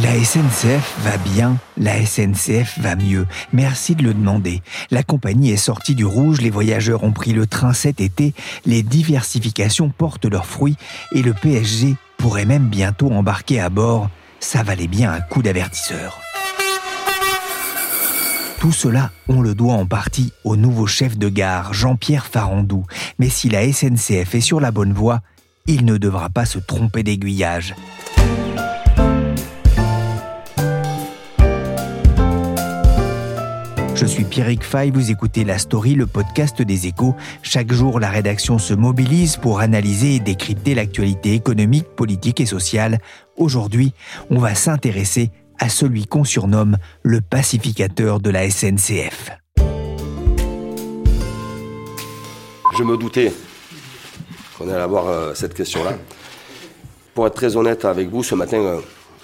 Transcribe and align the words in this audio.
La 0.00 0.12
SNCF 0.12 0.94
va 1.00 1.16
bien, 1.16 1.56
la 1.76 2.06
SNCF 2.06 2.78
va 2.78 2.94
mieux. 2.94 3.26
Merci 3.52 3.96
de 3.96 4.04
le 4.04 4.14
demander. 4.14 4.62
La 4.92 5.02
compagnie 5.02 5.50
est 5.50 5.56
sortie 5.56 5.96
du 5.96 6.04
rouge, 6.04 6.40
les 6.40 6.50
voyageurs 6.50 7.02
ont 7.02 7.10
pris 7.10 7.32
le 7.32 7.48
train 7.48 7.72
cet 7.72 8.00
été, 8.00 8.32
les 8.64 8.84
diversifications 8.84 9.88
portent 9.88 10.26
leurs 10.26 10.46
fruits 10.46 10.76
et 11.10 11.22
le 11.22 11.34
PSG 11.34 11.96
pourrait 12.16 12.44
même 12.44 12.68
bientôt 12.68 13.10
embarquer 13.10 13.58
à 13.58 13.70
bord. 13.70 14.08
Ça 14.38 14.62
valait 14.62 14.86
bien 14.86 15.12
un 15.12 15.20
coup 15.20 15.42
d'avertisseur. 15.42 16.20
Tout 18.60 18.72
cela, 18.72 19.10
on 19.28 19.40
le 19.40 19.56
doit 19.56 19.74
en 19.74 19.86
partie 19.86 20.32
au 20.44 20.54
nouveau 20.54 20.86
chef 20.86 21.18
de 21.18 21.28
gare, 21.28 21.74
Jean-Pierre 21.74 22.26
Farandou. 22.26 22.84
Mais 23.18 23.28
si 23.28 23.48
la 23.48 23.72
SNCF 23.72 24.36
est 24.36 24.40
sur 24.40 24.60
la 24.60 24.70
bonne 24.70 24.92
voie, 24.92 25.22
il 25.66 25.84
ne 25.84 25.96
devra 25.96 26.28
pas 26.28 26.44
se 26.44 26.60
tromper 26.60 27.02
d'aiguillage. 27.02 27.74
Je 34.00 34.06
suis 34.06 34.22
Pierrick 34.22 34.62
Fay, 34.62 34.92
vous 34.92 35.10
écoutez 35.10 35.42
La 35.42 35.58
Story, 35.58 35.96
le 35.96 36.06
podcast 36.06 36.62
des 36.62 36.86
échos. 36.86 37.16
Chaque 37.42 37.72
jour, 37.72 37.98
la 37.98 38.08
rédaction 38.08 38.56
se 38.56 38.72
mobilise 38.72 39.36
pour 39.36 39.58
analyser 39.58 40.14
et 40.14 40.20
décrypter 40.20 40.76
l'actualité 40.76 41.34
économique, 41.34 41.88
politique 41.96 42.40
et 42.40 42.46
sociale. 42.46 43.00
Aujourd'hui, 43.36 43.94
on 44.30 44.38
va 44.38 44.54
s'intéresser 44.54 45.32
à 45.58 45.68
celui 45.68 46.06
qu'on 46.06 46.22
surnomme 46.22 46.76
le 47.02 47.20
pacificateur 47.20 48.20
de 48.20 48.30
la 48.30 48.48
SNCF. 48.48 49.32
Je 52.78 52.84
me 52.84 52.96
doutais 52.96 53.32
qu'on 54.56 54.68
allait 54.68 54.80
avoir 54.80 55.08
euh, 55.08 55.34
cette 55.34 55.54
question-là. 55.54 55.98
Pour 57.14 57.26
être 57.26 57.34
très 57.34 57.56
honnête 57.56 57.84
avec 57.84 58.08
vous, 58.10 58.22
ce 58.22 58.36
matin, 58.36 58.58
euh, 58.58 58.80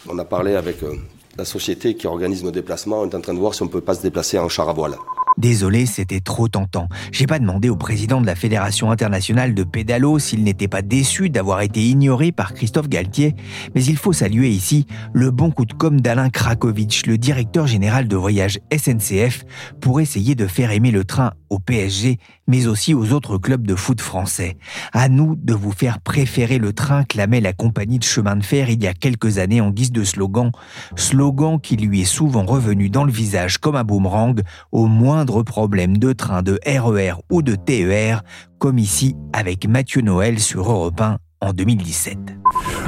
on 0.08 0.18
a 0.18 0.24
parlé 0.24 0.56
avec 0.56 0.82
euh, 0.82 0.96
la 1.36 1.44
société 1.44 1.94
qui 1.94 2.06
organise 2.06 2.44
nos 2.44 2.50
déplacements, 2.50 3.04
est 3.04 3.14
en 3.14 3.20
train 3.20 3.34
de 3.34 3.38
voir 3.38 3.54
si 3.54 3.62
on 3.62 3.68
peut 3.68 3.80
pas 3.80 3.94
se 3.94 4.02
déplacer 4.02 4.38
en 4.38 4.48
char 4.48 4.68
à 4.68 4.72
voile. 4.72 4.96
Désolé, 5.36 5.86
c'était 5.86 6.20
trop 6.20 6.48
tentant. 6.48 6.88
J'ai 7.10 7.26
pas 7.26 7.38
demandé 7.38 7.68
au 7.68 7.76
président 7.76 8.20
de 8.20 8.26
la 8.26 8.36
Fédération 8.36 8.90
internationale 8.90 9.54
de 9.54 9.64
pédalo 9.64 10.18
s'il 10.18 10.44
n'était 10.44 10.68
pas 10.68 10.82
déçu 10.82 11.28
d'avoir 11.28 11.60
été 11.60 11.82
ignoré 11.82 12.30
par 12.30 12.54
Christophe 12.54 12.88
Galtier, 12.88 13.34
mais 13.74 13.84
il 13.84 13.96
faut 13.96 14.12
saluer 14.12 14.50
ici 14.50 14.86
le 15.12 15.30
bon 15.30 15.50
coup 15.50 15.64
de 15.64 15.72
com' 15.72 16.00
d'Alain 16.00 16.30
Krakowicz, 16.30 17.06
le 17.06 17.18
directeur 17.18 17.66
général 17.66 18.06
de 18.06 18.16
voyage 18.16 18.60
SNCF, 18.72 19.44
pour 19.80 20.00
essayer 20.00 20.34
de 20.34 20.46
faire 20.46 20.70
aimer 20.70 20.90
le 20.90 21.04
train 21.04 21.32
au 21.50 21.58
PSG, 21.58 22.18
mais 22.46 22.66
aussi 22.66 22.94
aux 22.94 23.12
autres 23.12 23.38
clubs 23.38 23.66
de 23.66 23.74
foot 23.74 24.00
français. 24.00 24.56
À 24.92 25.08
nous 25.08 25.36
de 25.36 25.54
vous 25.54 25.72
faire 25.72 26.00
préférer 26.00 26.58
le 26.58 26.72
train 26.72 27.04
clamait 27.04 27.40
la 27.40 27.52
compagnie 27.52 27.98
de 27.98 28.04
chemin 28.04 28.36
de 28.36 28.44
fer 28.44 28.70
il 28.70 28.82
y 28.82 28.86
a 28.86 28.94
quelques 28.94 29.38
années 29.38 29.60
en 29.60 29.70
guise 29.70 29.92
de 29.92 30.04
slogan, 30.04 30.50
slogan 30.96 31.60
qui 31.60 31.76
lui 31.76 32.02
est 32.02 32.06
souvent 32.06 32.44
revenu 32.44 32.90
dans 32.90 33.04
le 33.04 33.12
visage 33.12 33.58
comme 33.58 33.76
un 33.76 33.84
boomerang 33.84 34.40
au 34.72 34.86
problème 35.44 35.98
de 35.98 36.12
train, 36.12 36.42
de 36.42 36.58
RER 36.66 37.14
ou 37.30 37.42
de 37.42 37.54
TER, 37.54 38.22
comme 38.58 38.78
ici 38.78 39.16
avec 39.32 39.66
Mathieu 39.66 40.00
Noël 40.00 40.38
sur 40.38 40.70
Europe 40.70 41.00
1 41.00 41.18
en 41.44 41.52
2017. 41.52 42.18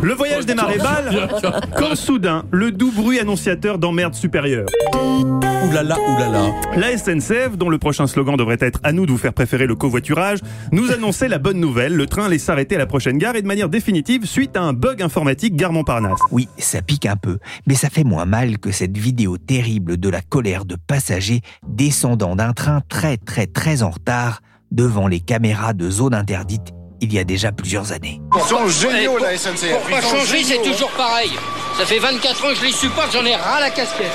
Le 0.03 0.13
voyage 0.15 0.47
démarrait 0.47 0.79
mal 0.79 1.29
quand 1.77 1.95
soudain, 1.95 2.45
le 2.51 2.73
doux 2.73 2.93
bruit 2.93 3.19
annonciateur 3.19 3.79
d'emmerde 3.79 4.15
supérieure. 4.15 4.67
Oulala, 4.95 5.97
oulala. 5.99 6.53
La 6.77 6.97
SNCF, 6.97 7.57
dont 7.57 7.69
le 7.69 7.79
prochain 7.79 8.07
slogan 8.07 8.37
devrait 8.37 8.59
être 8.61 8.81
à 8.83 8.93
nous 8.93 9.07
de 9.07 9.11
vous 9.11 9.19
faire 9.19 9.33
préférer 9.33 9.67
le 9.67 9.75
covoiturage, 9.75 10.39
nous 10.73 10.93
annonçait 10.93 11.29
la 11.29 11.39
bonne 11.39 11.59
nouvelle. 11.59 11.95
Le 11.95 12.07
train 12.07 12.27
allait 12.27 12.39
s'arrêter 12.39 12.77
à 12.77 12.79
la 12.79 12.87
prochaine 12.87 13.19
gare 13.19 13.37
et 13.37 13.43
de 13.43 13.47
manière 13.47 13.69
définitive 13.69 14.27
suite 14.27 14.57
à 14.57 14.63
un 14.63 14.73
bug 14.73 15.03
informatique 15.03 15.57
gare 15.57 15.73
Montparnasse. 15.73 16.21
Oui, 16.31 16.49
ça 16.59 16.83
pique 16.83 17.07
un 17.07 17.17
peu, 17.17 17.39
mais 17.67 17.75
ça 17.75 17.91
fait 17.91 18.05
moins 18.05 18.27
mal 18.27 18.59
que 18.59 18.71
cette 18.71 18.97
vidéo 18.97 19.39
terrible 19.39 19.97
de 19.97 20.09
la 20.09 20.21
colère 20.21 20.65
de 20.65 20.77
passagers 20.77 21.41
descendant 21.67 22.37
d'un 22.37 22.53
train 22.53 22.81
très 22.89 23.17
très 23.17 23.47
très 23.47 23.83
en 23.83 23.91
retard 23.91 24.41
devant 24.71 25.09
les 25.09 25.21
caméras 25.21 25.73
de 25.73 25.91
zone 25.91 26.15
interdite 26.15 26.76
il 27.01 27.13
y 27.13 27.19
a 27.19 27.25
déjà 27.25 27.53
plusieurs 27.53 27.93
années. 27.93 28.21
Ils 28.35 28.43
sont 28.43 28.69
géniaux, 28.69 29.19
la 29.19 29.37
SNCF. 29.37 29.73
Pour 29.73 29.91
pas 29.91 30.03
changer, 30.03 30.45
c'est 30.45 30.63
toujours 30.63 30.91
pareil. 30.91 31.31
Ça 31.79 31.85
fait 31.85 31.99
24 31.99 32.45
ans 32.45 32.49
que 32.49 32.55
je 32.55 32.65
les 32.65 32.73
supporte, 32.73 33.13
j'en 33.13 33.25
ai 33.25 33.35
ras 33.35 33.61
la 33.61 33.71
casquette. 33.71 34.13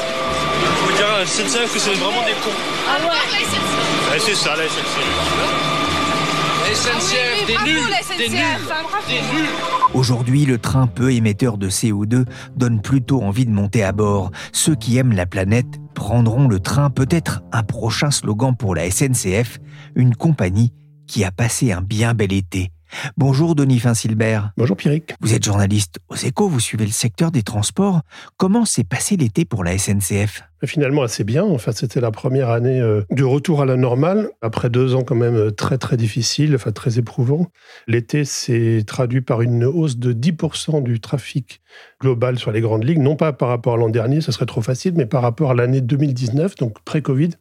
Faut 0.83 0.95
dire 0.95 1.07
à 1.07 1.19
la 1.19 1.25
SNCF 1.25 1.73
que 1.73 1.79
c'est 1.79 1.93
vraiment 1.93 2.25
des 2.25 2.33
cons. 2.43 2.49
Ah 2.87 2.97
ouais, 2.99 3.07
la 3.07 3.39
SNCF. 3.39 4.11
Ouais, 4.11 4.19
c'est 4.19 4.35
ça, 4.35 4.55
la 4.55 4.67
SNCF. 4.67 5.71
La 6.67 6.75
SNCF, 6.75 7.47
nuls, 7.47 7.77
des 8.17 8.29
nuls, 8.29 8.39
des 9.07 9.19
nuls. 9.21 9.49
Aujourd'hui, 9.93 10.45
le 10.45 10.57
train 10.57 10.87
peu 10.87 11.11
émetteur 11.11 11.57
de 11.57 11.69
CO2 11.69 12.25
donne 12.55 12.81
plutôt 12.81 13.21
envie 13.21 13.45
de 13.45 13.51
monter 13.51 13.83
à 13.83 13.91
bord. 13.91 14.31
Ceux 14.53 14.75
qui 14.75 14.97
aiment 14.97 15.13
la 15.13 15.25
planète 15.25 15.67
prendront 15.93 16.47
le 16.47 16.59
train, 16.59 16.89
peut-être 16.89 17.41
un 17.51 17.63
prochain 17.63 18.09
slogan 18.09 18.55
pour 18.55 18.73
la 18.73 18.89
SNCF, 18.89 19.59
une 19.95 20.15
compagnie 20.15 20.71
qui 21.11 21.25
a 21.25 21.31
passé 21.31 21.73
un 21.73 21.81
bien 21.81 22.13
bel 22.13 22.31
été. 22.31 22.71
Bonjour 23.17 23.53
Denis 23.53 23.79
Finsilbert. 23.79 24.51
Bonjour 24.55 24.77
Pierrick. 24.77 25.13
Vous 25.19 25.33
êtes 25.33 25.43
journaliste 25.43 25.99
aux 26.07 26.15
échos, 26.15 26.47
vous 26.47 26.61
suivez 26.61 26.85
le 26.85 26.91
secteur 26.91 27.31
des 27.31 27.43
transports. 27.43 27.99
Comment 28.37 28.63
s'est 28.63 28.85
passé 28.85 29.17
l'été 29.17 29.43
pour 29.43 29.65
la 29.65 29.77
SNCF 29.77 30.43
Finalement 30.63 31.01
assez 31.01 31.25
bien. 31.25 31.43
En 31.43 31.57
fait, 31.57 31.73
c'était 31.73 31.99
la 31.99 32.11
première 32.11 32.49
année 32.49 32.79
euh, 32.79 33.01
de 33.09 33.25
retour 33.25 33.61
à 33.61 33.65
la 33.65 33.75
normale, 33.75 34.29
après 34.41 34.69
deux 34.69 34.95
ans 34.95 35.03
quand 35.03 35.15
même 35.15 35.35
euh, 35.35 35.51
très 35.51 35.77
très 35.77 35.97
difficiles, 35.97 36.55
enfin 36.55 36.71
très 36.71 36.97
éprouvants. 36.97 37.47
L'été 37.87 38.23
s'est 38.23 38.83
traduit 38.87 39.21
par 39.21 39.41
une 39.41 39.65
hausse 39.65 39.97
de 39.97 40.13
10% 40.13 40.81
du 40.81 41.01
trafic 41.01 41.61
global 41.99 42.39
sur 42.39 42.53
les 42.53 42.61
grandes 42.61 42.85
lignes, 42.85 43.03
non 43.03 43.17
pas 43.17 43.33
par 43.33 43.49
rapport 43.49 43.73
à 43.73 43.77
l'an 43.77 43.89
dernier, 43.89 44.21
ce 44.21 44.31
serait 44.31 44.45
trop 44.45 44.61
facile, 44.61 44.93
mais 44.95 45.07
par 45.07 45.23
rapport 45.23 45.51
à 45.51 45.55
l'année 45.55 45.81
2019, 45.81 46.55
donc 46.55 46.81
pré-Covid 46.85 47.31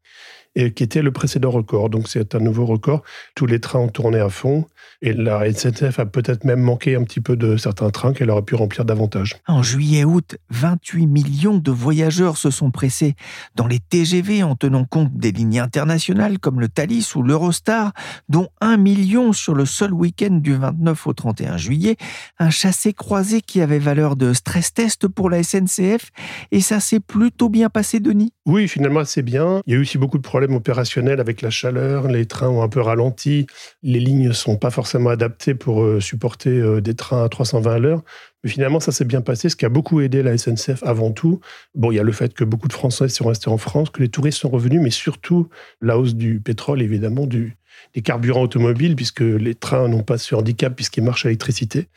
et 0.55 0.73
qui 0.73 0.83
était 0.83 1.03
le 1.03 1.13
précédent 1.13 1.51
record. 1.51 1.91
Donc 1.91 2.09
c'est 2.09 2.35
un 2.35 2.41
nouveau 2.41 2.67
record. 2.67 3.03
Tous 3.35 3.47
les 3.47 3.61
trains 3.61 3.81
ont 3.81 3.89
tourné 3.89 4.19
à 4.19 4.29
fond 4.29 4.67
et 5.03 5.13
la 5.13 5.51
SNCF 5.51 5.99
a 5.99 6.07
peut-être 6.07 6.45
même 6.45 6.61
manqué 6.61 6.97
un 6.97 7.05
petit 7.05 7.21
peu 7.21 7.37
de 7.37 7.57
certains 7.57 7.91
trains 7.91 8.13
qu'elle 8.13 8.31
aurait 8.31 8.43
pu 8.43 8.55
remplir 8.55 8.85
davantage. 8.85 9.37
En 9.47 9.63
juillet-août, 9.63 10.37
28 10.51 11.07
millions 11.07 11.59
de 11.59 11.71
voyageurs 11.71 12.37
se 12.37 12.51
sont 12.51 12.71
pressés 12.71 13.15
dans 13.55 13.67
les 13.67 13.79
TGV 13.79 14.43
en 14.43 14.57
tenant 14.57 14.85
compte 14.85 15.17
des 15.17 15.33
lignes 15.33 15.61
internationales 15.61 16.39
comme 16.39 16.61
le 16.61 16.69
Thalys 16.69 17.15
ou 17.15 17.23
l'Eurostar, 17.23 17.93
dont 18.29 18.49
1 18.61 18.77
million 18.77 19.33
sur 19.33 19.55
le 19.55 19.67
seul 19.67 19.93
week-end 19.93 20.33
du 20.33 20.55
29 20.55 21.07
au 21.07 21.13
31 21.13 21.57
juillet, 21.57 21.97
un 22.39 22.51
chassé-croisé 22.51 23.41
qui 23.41 23.61
avait 23.61 23.79
valeur 23.79 24.17
de 24.17 24.33
stress 24.33 24.75
test 24.75 25.09
pour 25.09 25.31
la 25.31 25.43
SNCF 25.43 26.11
et 26.51 26.61
ça 26.61 26.81
s'est 26.81 27.01
plutôt 27.01 27.49
bien 27.49 27.69
passé, 27.71 28.01
Denis? 28.01 28.33
Oui, 28.47 28.69
finalement 28.69 29.05
c'est 29.05 29.23
bien. 29.23 29.63
Il 29.67 29.73
y 29.73 29.77
a 29.77 29.79
eu 29.79 29.83
aussi 29.83 29.99
beaucoup 29.99 30.19
de 30.19 30.23
problèmes 30.23 30.40
opérationnels 30.49 31.21
avec 31.21 31.43
la 31.43 31.51
chaleur, 31.51 32.09
les 32.09 32.27
trains 32.27 32.49
ont 32.49 32.63
un 32.63 32.69
peu 32.69 32.81
ralenti, 32.81 33.47
les 33.83 34.01
lignes 34.01 34.29
ne 34.29 34.33
sont 34.33 34.57
pas 34.57 34.71
forcément 34.71 35.11
adaptées 35.11 35.55
pour 35.55 35.83
euh, 35.83 36.01
supporter 36.01 36.51
euh, 36.51 36.81
des 36.81 36.95
trains 36.95 37.25
à 37.25 37.29
320 37.29 37.73
à 37.73 37.79
l'heure. 37.79 38.03
Mais 38.43 38.51
finalement, 38.51 38.81
ça 38.81 38.93
s'est 38.93 39.05
bien 39.05 39.21
passé, 39.21 39.49
ce 39.49 39.57
qui 39.57 39.67
a 39.67 39.69
beaucoup 39.69 40.01
aidé 40.01 40.23
la 40.23 40.37
SNCF 40.37 40.83
avant 40.83 41.11
tout. 41.11 41.41
Bon, 41.75 41.93
il 41.93 41.97
y 41.97 41.99
a 41.99 42.03
le 42.03 42.13
fait 42.13 42.33
que 42.33 42.45
beaucoup 42.45 42.69
de 42.69 42.73
Français 42.73 43.09
sont 43.09 43.27
restés 43.27 43.51
en 43.51 43.59
France, 43.59 43.91
que 43.91 44.01
les 44.01 44.09
touristes 44.09 44.39
sont 44.39 44.49
revenus, 44.49 44.81
mais 44.81 44.91
surtout 44.91 45.49
la 45.81 45.99
hausse 45.99 46.15
du 46.15 46.41
pétrole, 46.41 46.81
évidemment, 46.81 47.27
du, 47.27 47.57
des 47.95 48.03
carburants 48.03 48.43
automobiles, 48.43 48.97
puisque 48.97 49.21
les 49.21 49.55
trains 49.55 49.89
n'ont 49.89 50.03
pas 50.03 50.19
ce 50.19 50.35
handicap 50.35 50.75
puisqu'ils 50.75 51.05
marchent 51.05 51.27
à 51.27 51.29
l'électricité. 51.29 51.89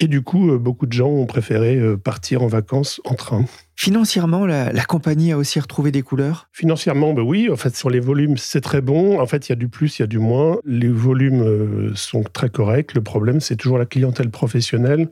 Et 0.00 0.08
du 0.08 0.22
coup, 0.22 0.50
euh, 0.50 0.58
beaucoup 0.58 0.86
de 0.86 0.92
gens 0.92 1.08
ont 1.08 1.26
préféré 1.26 1.78
partir 2.02 2.42
en 2.42 2.46
vacances 2.46 3.00
en 3.04 3.14
train. 3.14 3.44
Financièrement, 3.76 4.44
la, 4.44 4.72
la, 4.72 4.84
compagnie 4.84 5.32
a 5.32 5.38
aussi 5.38 5.58
retrouvé 5.60 5.90
des 5.90 6.02
couleurs? 6.02 6.48
Financièrement, 6.52 7.14
ben 7.14 7.22
oui. 7.22 7.48
En 7.50 7.56
fait, 7.56 7.74
sur 7.74 7.88
les 7.88 8.00
volumes, 8.00 8.36
c'est 8.36 8.60
très 8.60 8.80
bon. 8.82 9.18
En 9.20 9.26
fait, 9.26 9.48
il 9.48 9.52
y 9.52 9.54
a 9.54 9.56
du 9.56 9.68
plus, 9.68 9.98
il 9.98 10.02
y 10.02 10.04
a 10.04 10.06
du 10.06 10.18
moins. 10.18 10.58
Les 10.66 10.88
volumes 10.88 11.42
euh, 11.42 11.94
sont 11.94 12.22
très 12.22 12.50
corrects. 12.50 12.94
Le 12.94 13.02
problème, 13.02 13.40
c'est 13.40 13.56
toujours 13.56 13.78
la 13.78 13.86
clientèle 13.86 14.30
professionnelle 14.30 15.08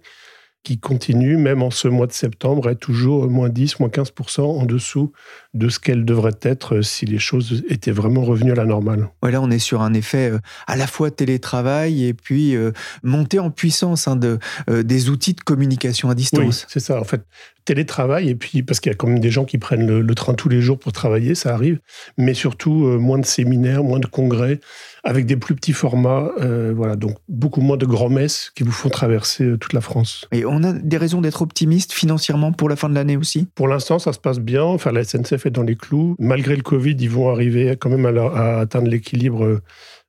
qui 0.64 0.78
continue, 0.78 1.36
même 1.36 1.62
en 1.62 1.70
ce 1.70 1.88
mois 1.88 2.06
de 2.06 2.12
septembre, 2.12 2.68
être 2.68 2.80
toujours 2.80 3.28
moins 3.30 3.48
10, 3.48 3.80
moins 3.80 3.88
15% 3.88 4.42
en 4.42 4.66
dessous 4.66 5.12
de 5.54 5.68
ce 5.68 5.78
qu'elle 5.78 6.04
devrait 6.04 6.38
être 6.42 6.82
si 6.82 7.06
les 7.06 7.18
choses 7.18 7.64
étaient 7.68 7.90
vraiment 7.90 8.22
revenues 8.22 8.52
à 8.52 8.54
la 8.54 8.64
normale. 8.64 9.08
Voilà, 9.22 9.40
on 9.40 9.50
est 9.50 9.58
sur 9.58 9.80
un 9.80 9.94
effet 9.94 10.30
euh, 10.32 10.38
à 10.66 10.76
la 10.76 10.86
fois 10.86 11.10
télétravail 11.10 12.04
et 12.04 12.12
puis 12.12 12.54
euh, 12.54 12.72
montée 13.02 13.38
en 13.38 13.50
puissance 13.50 14.08
hein, 14.08 14.16
de, 14.16 14.38
euh, 14.68 14.82
des 14.82 15.08
outils 15.08 15.34
de 15.34 15.40
communication 15.40 16.10
à 16.10 16.14
distance. 16.14 16.62
Oui, 16.62 16.66
c'est 16.68 16.80
ça. 16.80 17.00
En 17.00 17.04
fait, 17.04 17.22
télétravail, 17.64 18.28
et 18.28 18.34
puis 18.34 18.62
parce 18.62 18.80
qu'il 18.80 18.90
y 18.90 18.94
a 18.94 18.96
quand 18.96 19.08
même 19.08 19.20
des 19.20 19.30
gens 19.30 19.44
qui 19.44 19.58
prennent 19.58 20.00
le, 20.00 20.14
train 20.14 20.34
tous 20.34 20.48
les 20.48 20.60
jours 20.60 20.78
pour 20.78 20.92
travailler, 20.92 21.34
ça 21.34 21.54
arrive, 21.54 21.80
mais 22.16 22.34
surtout 22.34 22.70
moins 22.70 23.18
de 23.18 23.26
séminaires, 23.26 23.84
moins 23.84 24.00
de 24.00 24.06
congrès, 24.06 24.60
avec 25.08 25.24
des 25.24 25.38
plus 25.38 25.54
petits 25.54 25.72
formats, 25.72 26.30
voilà, 26.74 26.94
donc 26.94 27.16
beaucoup 27.28 27.62
moins 27.62 27.78
de 27.78 27.86
grands-messes 27.86 28.52
qui 28.54 28.62
vous 28.62 28.72
font 28.72 28.90
traverser 28.90 29.56
toute 29.58 29.72
la 29.72 29.80
France. 29.80 30.26
Et 30.32 30.44
on 30.44 30.62
a 30.62 30.74
des 30.74 30.98
raisons 30.98 31.22
d'être 31.22 31.40
optimiste 31.40 31.92
financièrement 31.92 32.52
pour 32.52 32.68
la 32.68 32.76
fin 32.76 32.90
de 32.90 32.94
l'année 32.94 33.16
aussi? 33.16 33.48
Pour 33.54 33.68
l'instant, 33.68 33.98
ça 33.98 34.12
se 34.12 34.18
passe 34.18 34.38
bien. 34.38 34.62
Enfin, 34.62 34.92
la 34.92 35.04
SNCF 35.04 35.46
est 35.46 35.50
dans 35.50 35.62
les 35.62 35.76
clous. 35.76 36.14
Malgré 36.18 36.54
le 36.56 36.62
Covid, 36.62 36.96
ils 37.00 37.08
vont 37.08 37.30
arriver 37.30 37.74
quand 37.80 37.88
même 37.88 38.04
à 38.04 38.58
atteindre 38.58 38.88
l'équilibre 38.88 39.60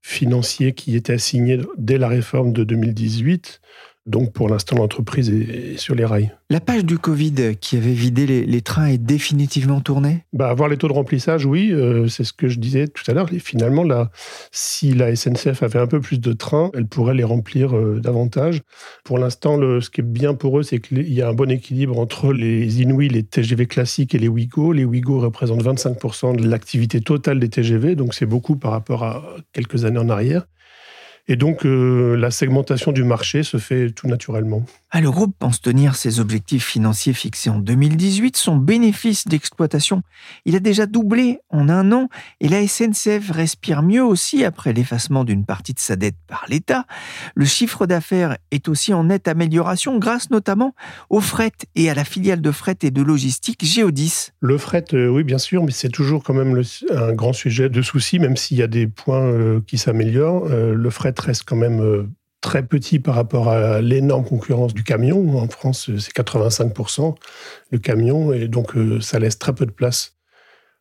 financier 0.01 0.73
qui 0.73 0.97
était 0.97 1.13
assigné 1.13 1.59
dès 1.77 1.97
la 1.97 2.09
réforme 2.09 2.51
de 2.51 2.65
2018. 2.65 3.61
Donc 4.09 4.33
pour 4.33 4.49
l'instant, 4.49 4.75
l'entreprise 4.77 5.29
est 5.29 5.77
sur 5.77 5.93
les 5.93 6.03
rails. 6.03 6.31
La 6.49 6.59
page 6.59 6.83
du 6.83 6.97
Covid 6.97 7.55
qui 7.61 7.77
avait 7.77 7.93
vidé 7.93 8.25
les, 8.25 8.61
trains 8.61 8.87
est 8.87 8.97
définitivement 8.97 9.81
tournée? 9.81 10.25
Bah, 10.33 10.49
Avoir 10.49 10.67
les 10.67 10.77
taux 10.77 10.87
de 10.87 10.93
remplissage, 10.93 11.45
oui, 11.45 11.71
euh, 11.71 12.07
c'est 12.07 12.23
ce 12.23 12.33
que 12.33 12.47
je 12.47 12.57
disais 12.57 12.87
tout 12.87 13.03
à 13.07 13.13
l'heure. 13.13 13.29
Finalement, 13.39 13.83
là, 13.83 14.09
si 14.51 14.93
la 14.93 15.15
SNCF 15.15 15.61
avait 15.61 15.77
un 15.77 15.85
peu 15.85 16.01
plus 16.01 16.19
de 16.19 16.33
trains, 16.33 16.71
elle 16.73 16.87
pourrait 16.87 17.13
les 17.13 17.23
remplir 17.23 17.77
euh, 17.77 17.99
davantage. 17.99 18.61
Pour 19.03 19.19
l'instant, 19.19 19.59
ce 19.79 19.91
qui 19.91 20.01
est 20.01 20.03
bien 20.03 20.33
pour 20.33 20.57
eux, 20.57 20.63
c'est 20.63 20.79
qu'il 20.79 21.13
y 21.13 21.21
a 21.21 21.29
un 21.29 21.33
bon 21.33 21.51
équilibre 21.51 21.99
entre 21.99 22.33
les 22.33 22.81
Inouïs, 22.81 23.09
les 23.09 23.21
TGV 23.21 23.67
classiques 23.67 24.15
et 24.15 24.19
les 24.19 24.27
Ouigo. 24.27 24.73
Les 24.73 24.85
Ouigo 24.85 25.19
représentent 25.19 25.63
25% 25.63 26.35
de 26.35 26.47
l'activité 26.47 26.99
totale 27.01 27.39
des 27.39 27.49
TGV, 27.49 27.95
donc 27.95 28.15
c'est 28.15 28.25
beaucoup 28.25 28.55
par 28.55 28.71
rapport 28.71 29.03
à 29.03 29.35
quelques 29.53 29.85
années 29.85 29.99
en 29.99 30.09
arrière. 30.09 30.47
Et 31.31 31.35
donc, 31.35 31.63
euh, 31.63 32.17
la 32.17 32.31
segmentation 32.31 32.91
du 32.91 33.03
marché 33.03 33.43
se 33.43 33.57
fait 33.57 33.91
tout 33.91 34.07
naturellement. 34.07 34.65
Ah, 34.89 34.99
le 34.99 35.11
groupe 35.11 35.35
pense 35.37 35.61
tenir 35.61 35.95
ses 35.95 36.19
objectifs 36.19 36.65
financiers 36.65 37.13
fixés 37.13 37.51
en 37.51 37.59
2018. 37.59 38.35
Son 38.35 38.55
bénéfice 38.57 39.27
d'exploitation, 39.27 40.01
il 40.45 40.55
a 40.55 40.59
déjà 40.59 40.87
doublé 40.87 41.37
en 41.51 41.69
un 41.69 41.91
an. 41.91 42.09
Et 42.41 42.49
la 42.49 42.67
SNCF 42.67 43.29
respire 43.29 43.83
mieux 43.83 44.03
aussi 44.03 44.43
après 44.43 44.73
l'effacement 44.73 45.23
d'une 45.23 45.45
partie 45.45 45.75
de 45.75 45.79
sa 45.79 45.95
dette 45.95 46.15
par 46.25 46.45
l'État. 46.49 46.85
Le 47.35 47.45
chiffre 47.45 47.85
d'affaires 47.85 48.37
est 48.49 48.67
aussi 48.67 48.91
en 48.95 49.03
nette 49.03 49.27
amélioration 49.27 49.99
grâce 49.99 50.31
notamment 50.31 50.73
au 51.11 51.21
fret 51.21 51.51
et 51.75 51.91
à 51.91 51.93
la 51.93 52.05
filiale 52.05 52.41
de 52.41 52.51
fret 52.51 52.77
et 52.81 52.89
de 52.89 53.03
logistique 53.03 53.63
Géodis. 53.63 54.29
Le 54.39 54.57
fret, 54.57 54.85
euh, 54.93 55.07
oui, 55.09 55.23
bien 55.23 55.37
sûr, 55.37 55.63
mais 55.63 55.71
c'est 55.71 55.89
toujours 55.89 56.23
quand 56.23 56.33
même 56.33 56.59
un 56.89 57.13
grand 57.13 57.33
sujet 57.33 57.69
de 57.69 57.83
souci, 57.83 58.17
même 58.17 58.35
s'il 58.35 58.57
y 58.57 58.63
a 58.63 58.67
des 58.67 58.87
points 58.87 59.27
euh, 59.27 59.61
qui 59.67 59.77
s'améliorent. 59.77 60.49
le 60.49 60.89
fret 60.89 61.13
reste 61.21 61.43
quand 61.45 61.55
même 61.55 61.81
euh, 61.81 62.07
très 62.41 62.63
petit 62.63 62.99
par 62.99 63.15
rapport 63.15 63.49
à 63.49 63.81
l'énorme 63.81 64.25
concurrence 64.25 64.73
du 64.73 64.83
camion. 64.83 65.39
En 65.39 65.47
France, 65.47 65.89
c'est 65.97 66.15
85% 66.15 67.15
le 67.71 67.77
camion, 67.79 68.33
et 68.33 68.47
donc 68.47 68.75
euh, 68.75 69.01
ça 69.01 69.19
laisse 69.19 69.37
très 69.39 69.53
peu 69.53 69.65
de 69.65 69.71
place 69.71 70.15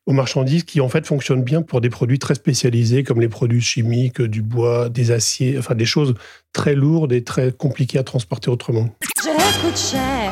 aux 0.05 0.13
marchandises 0.13 0.63
qui 0.63 0.81
en 0.81 0.89
fait 0.89 1.05
fonctionnent 1.05 1.43
bien 1.43 1.61
pour 1.61 1.81
des 1.81 1.89
produits 1.89 2.17
très 2.17 2.33
spécialisés 2.33 3.03
comme 3.03 3.21
les 3.21 3.29
produits 3.29 3.61
chimiques, 3.61 4.21
du 4.21 4.41
bois, 4.41 4.89
des 4.89 5.11
aciers, 5.11 5.57
enfin 5.59 5.75
des 5.75 5.85
choses 5.85 6.15
très 6.51 6.73
lourdes 6.73 7.13
et 7.13 7.23
très 7.23 7.51
compliquées 7.51 7.99
à 7.99 8.03
transporter 8.03 8.49
autrement. 8.49 8.89
Je 9.21 9.61
coûte 9.61 9.77
cher, 9.77 10.31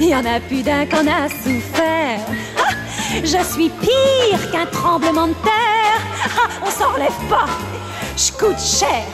il 0.00 0.08
y 0.08 0.14
en 0.16 0.24
a 0.24 0.40
plus 0.40 0.64
d'un 0.64 0.84
qu'on 0.86 1.06
a 1.06 1.28
souffert. 1.28 2.18
Ah, 2.58 2.74
je 3.22 3.52
suis 3.52 3.68
pire 3.68 4.50
qu'un 4.50 4.66
tremblement 4.66 5.28
de 5.28 5.34
terre, 5.34 6.00
ah, 6.36 6.48
on 6.66 6.70
s'en 6.70 6.92
relève 6.92 7.28
pas 7.28 7.46
je 8.16 8.30
coûte 8.32 8.58
cher. 8.58 9.04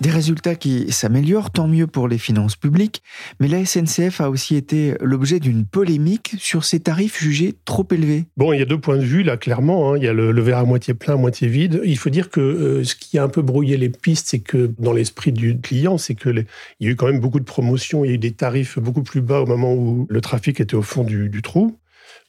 Des 0.00 0.10
résultats 0.10 0.54
qui 0.54 0.90
s'améliorent, 0.92 1.50
tant 1.50 1.68
mieux 1.68 1.86
pour 1.86 2.08
les 2.08 2.16
finances 2.16 2.56
publiques, 2.56 3.02
mais 3.38 3.48
la 3.48 3.66
SNCF 3.66 4.22
a 4.22 4.30
aussi 4.30 4.56
été 4.56 4.94
l'objet 5.00 5.40
d'une 5.40 5.66
polémique 5.66 6.36
sur 6.38 6.64
ses 6.64 6.80
tarifs 6.80 7.20
jugés 7.20 7.54
trop 7.66 7.86
élevés. 7.90 8.24
Bon, 8.38 8.54
il 8.54 8.60
y 8.60 8.62
a 8.62 8.64
deux 8.64 8.80
points 8.80 8.96
de 8.96 9.04
vue 9.04 9.22
là, 9.22 9.36
clairement. 9.36 9.92
Hein. 9.92 9.98
Il 9.98 10.04
y 10.04 10.08
a 10.08 10.14
le, 10.14 10.40
verre 10.40 10.58
à 10.58 10.64
moitié 10.64 10.94
plein, 10.94 11.14
à 11.14 11.16
moitié 11.16 11.48
vide. 11.48 11.82
Il 11.84 11.98
faut 11.98 12.08
dire 12.08 12.30
que 12.30 12.40
euh, 12.40 12.84
ce 12.84 12.94
qui 12.94 13.18
a 13.18 13.24
un 13.24 13.28
peu 13.28 13.42
brouillé 13.42 13.76
les 13.76 13.90
pistes, 13.90 14.28
c'est 14.28 14.38
que 14.38 14.70
dans 14.78 14.94
l'esprit 14.94 15.32
du 15.32 15.60
client, 15.60 15.98
c'est 15.98 16.14
que 16.14 16.30
il 16.30 16.86
y 16.86 16.88
a 16.88 16.92
eu 16.92 16.96
quand 16.96 17.06
même 17.06 17.20
beaucoup 17.20 17.40
de 17.40 17.44
promotions, 17.44 18.04
il 18.04 18.08
y 18.08 18.10
a 18.12 18.14
eu 18.14 18.18
des 18.18 18.32
tarifs 18.32 18.78
beaucoup 18.78 19.02
plus 19.02 19.20
bas 19.20 19.40
au 19.40 19.46
moment 19.46 19.74
où 19.74 20.06
le 20.08 20.20
trafic 20.22 20.60
était 20.60 20.76
au 20.76 20.82
fond 20.82 21.04
du 21.04 21.42
trou. 21.42 21.76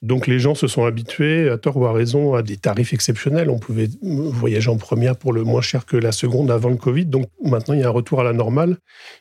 Donc 0.02 0.26
les 0.26 0.40
gens 0.40 0.56
se 0.56 0.68
sont 0.68 0.86
habitués, 0.86 1.50
à 1.50 1.58
tort 1.58 1.78
ou 1.78 1.86
à 1.86 1.94
raison, 1.94 2.34
à 2.34 2.42
des 2.42 2.58
tarifs 2.58 2.94
exceptionnels. 2.94 3.52
On 3.52 3.60
pouvait 3.60 3.88
voyager 4.02 4.70
en 4.70 4.78
première 4.78 5.16
pour 5.16 5.32
le 5.32 5.44
moins 5.44 5.62
cher 5.62 5.86
que 5.86 5.96
la 5.96 6.12
seconde 6.12 6.50
avant 6.50 6.70
le 6.70 6.78
Covid. 6.78 7.06
Donc 7.06 7.28
maintenant, 7.44 7.76
il 7.76 7.82
y 7.82 7.84
a 7.84 7.88
un 7.88 7.92
retour 7.92 8.20
à 8.20 8.24
la 8.24 8.34
normale 8.34 8.78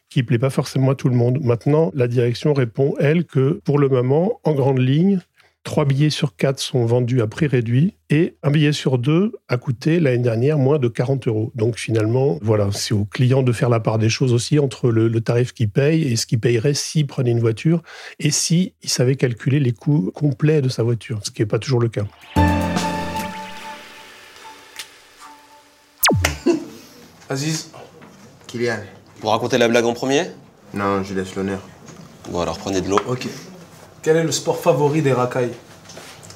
qui 0.08 0.20
ne 0.20 0.24
plaît 0.24 0.38
pas 0.38 0.48
forcément 0.48 0.92
à 0.92 0.94
tout 0.94 1.10
le 1.10 1.16
monde. 1.16 1.38
Maintenant, 1.42 1.90
la 1.94 2.08
direction 2.08 2.54
répond, 2.54 2.94
elle, 2.98 3.24
que 3.24 3.60
pour 3.64 3.78
le 3.78 3.88
moment, 3.88 4.40
en 4.44 4.54
grande 4.54 4.78
ligne, 4.78 5.20
Trois 5.62 5.84
billets 5.84 6.08
sur 6.08 6.36
quatre 6.36 6.58
sont 6.58 6.86
vendus 6.86 7.20
à 7.20 7.26
prix 7.26 7.46
réduit 7.46 7.94
et 8.08 8.34
un 8.42 8.50
billet 8.50 8.72
sur 8.72 8.96
deux 8.96 9.32
a 9.46 9.58
coûté 9.58 10.00
l'année 10.00 10.22
dernière 10.22 10.56
moins 10.56 10.78
de 10.78 10.88
40 10.88 11.28
euros. 11.28 11.52
Donc 11.54 11.78
finalement, 11.78 12.38
voilà, 12.40 12.70
c'est 12.72 12.94
au 12.94 13.04
client 13.04 13.42
de 13.42 13.52
faire 13.52 13.68
la 13.68 13.78
part 13.78 13.98
des 13.98 14.08
choses 14.08 14.32
aussi 14.32 14.58
entre 14.58 14.90
le, 14.90 15.20
tarif 15.20 15.52
qu'il 15.52 15.68
paye 15.68 16.04
et 16.04 16.16
ce 16.16 16.24
qu'il 16.24 16.40
payerait 16.40 16.72
s'il 16.72 17.06
prenait 17.06 17.32
une 17.32 17.40
voiture 17.40 17.82
et 18.18 18.30
s'il 18.30 18.72
savait 18.84 19.16
calculer 19.16 19.60
les 19.60 19.72
coûts 19.72 20.10
complets 20.14 20.62
de 20.62 20.70
sa 20.70 20.82
voiture, 20.82 21.20
ce 21.22 21.30
qui 21.30 21.42
n'est 21.42 21.46
pas 21.46 21.58
toujours 21.58 21.80
le 21.80 21.90
cas. 21.90 22.06
Aziz 27.28 27.70
Kylian. 28.46 28.78
Vous 29.20 29.28
racontez 29.28 29.58
la 29.58 29.68
blague 29.68 29.84
en 29.84 29.92
premier? 29.92 30.24
Non, 30.72 31.02
je 31.02 31.12
laisse 31.12 31.34
l'honneur. 31.34 31.60
Bon 32.30 32.40
alors 32.40 32.56
prenez 32.58 32.80
de 32.80 32.88
l'eau. 32.88 32.98
Ok. 33.06 33.28
Quel 34.02 34.16
est 34.16 34.24
le 34.24 34.32
sport 34.32 34.58
favori 34.58 35.02
des 35.02 35.12
racailles? 35.12 35.52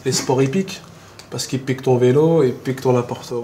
Les 0.05 0.13
sports 0.13 0.43
hippiques? 0.43 0.83
Parce 1.31 1.47
qu'ils 1.47 1.63
piquent 1.63 1.83
ton 1.83 1.97
vélo 1.97 2.43
et 2.43 2.53
piquent 2.53 2.83
ton 2.83 2.97
appartement. 2.97 3.43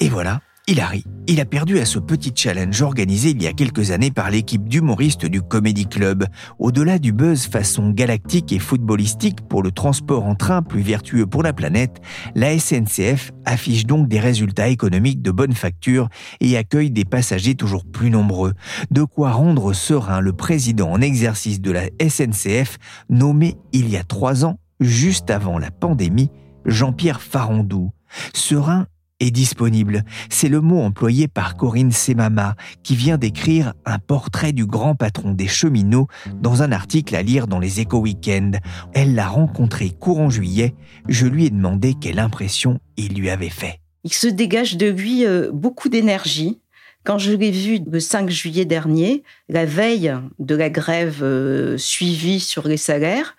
et 0.00 0.08
voilà, 0.08 0.40
Il 0.70 1.40
a 1.40 1.44
perdu 1.46 1.78
à 1.78 1.86
ce 1.86 1.98
petit 1.98 2.30
challenge 2.34 2.82
organisé 2.82 3.30
il 3.30 3.42
y 3.42 3.46
a 3.46 3.54
quelques 3.54 3.90
années 3.90 4.10
par 4.10 4.28
l'équipe 4.28 4.68
d'humoristes 4.68 5.24
du 5.24 5.40
Comedy 5.40 5.86
Club. 5.86 6.26
Au-delà 6.58 6.98
du 6.98 7.12
buzz 7.12 7.46
façon 7.46 7.88
galactique 7.88 8.52
et 8.52 8.58
footballistique 8.58 9.40
pour 9.48 9.62
le 9.62 9.72
transport 9.72 10.26
en 10.26 10.34
train 10.34 10.62
plus 10.62 10.82
vertueux 10.82 11.26
pour 11.26 11.42
la 11.42 11.54
planète, 11.54 12.02
la 12.34 12.58
SNCF 12.58 13.32
affiche 13.46 13.86
donc 13.86 14.08
des 14.08 14.20
résultats 14.20 14.68
économiques 14.68 15.22
de 15.22 15.30
bonne 15.30 15.54
facture 15.54 16.10
et 16.40 16.58
accueille 16.58 16.90
des 16.90 17.06
passagers 17.06 17.54
toujours 17.54 17.86
plus 17.86 18.10
nombreux. 18.10 18.52
De 18.90 19.04
quoi 19.04 19.30
rendre 19.30 19.72
serein 19.72 20.20
le 20.20 20.34
président 20.34 20.90
en 20.90 21.00
exercice 21.00 21.62
de 21.62 21.70
la 21.70 21.84
SNCF, 21.98 22.76
nommé 23.08 23.56
il 23.72 23.88
y 23.88 23.96
a 23.96 24.04
trois 24.04 24.44
ans, 24.44 24.58
juste 24.80 25.30
avant 25.30 25.58
la 25.58 25.70
pandémie, 25.70 26.30
Jean-Pierre 26.66 27.22
Farandou. 27.22 27.90
Serein 28.34 28.86
est 29.20 29.30
disponible. 29.30 30.04
C'est 30.30 30.48
le 30.48 30.60
mot 30.60 30.80
employé 30.80 31.28
par 31.28 31.56
Corinne 31.56 31.92
Semama, 31.92 32.54
qui 32.82 32.96
vient 32.96 33.18
d'écrire 33.18 33.74
un 33.84 33.98
portrait 33.98 34.52
du 34.52 34.66
grand 34.66 34.94
patron 34.94 35.32
des 35.32 35.48
cheminots 35.48 36.08
dans 36.34 36.62
un 36.62 36.72
article 36.72 37.16
à 37.16 37.22
lire 37.22 37.46
dans 37.46 37.58
les 37.58 37.80
éco 37.80 37.98
week 37.98 38.28
Elle 38.28 39.14
l'a 39.14 39.28
rencontré 39.28 39.90
courant 39.90 40.30
juillet. 40.30 40.74
Je 41.08 41.26
lui 41.26 41.46
ai 41.46 41.50
demandé 41.50 41.94
quelle 41.94 42.18
impression 42.18 42.80
il 42.96 43.14
lui 43.14 43.30
avait 43.30 43.48
fait. 43.48 43.80
Il 44.04 44.12
se 44.12 44.26
dégage 44.26 44.76
de 44.76 44.86
lui 44.86 45.26
euh, 45.26 45.50
beaucoup 45.52 45.88
d'énergie. 45.88 46.60
Quand 47.04 47.18
je 47.18 47.32
l'ai 47.32 47.50
vu 47.50 47.80
le 47.90 48.00
5 48.00 48.28
juillet 48.30 48.64
dernier, 48.64 49.22
la 49.48 49.64
veille 49.64 50.14
de 50.38 50.54
la 50.54 50.70
grève 50.70 51.20
euh, 51.22 51.78
suivie 51.78 52.40
sur 52.40 52.68
les 52.68 52.76
salaires, 52.76 53.36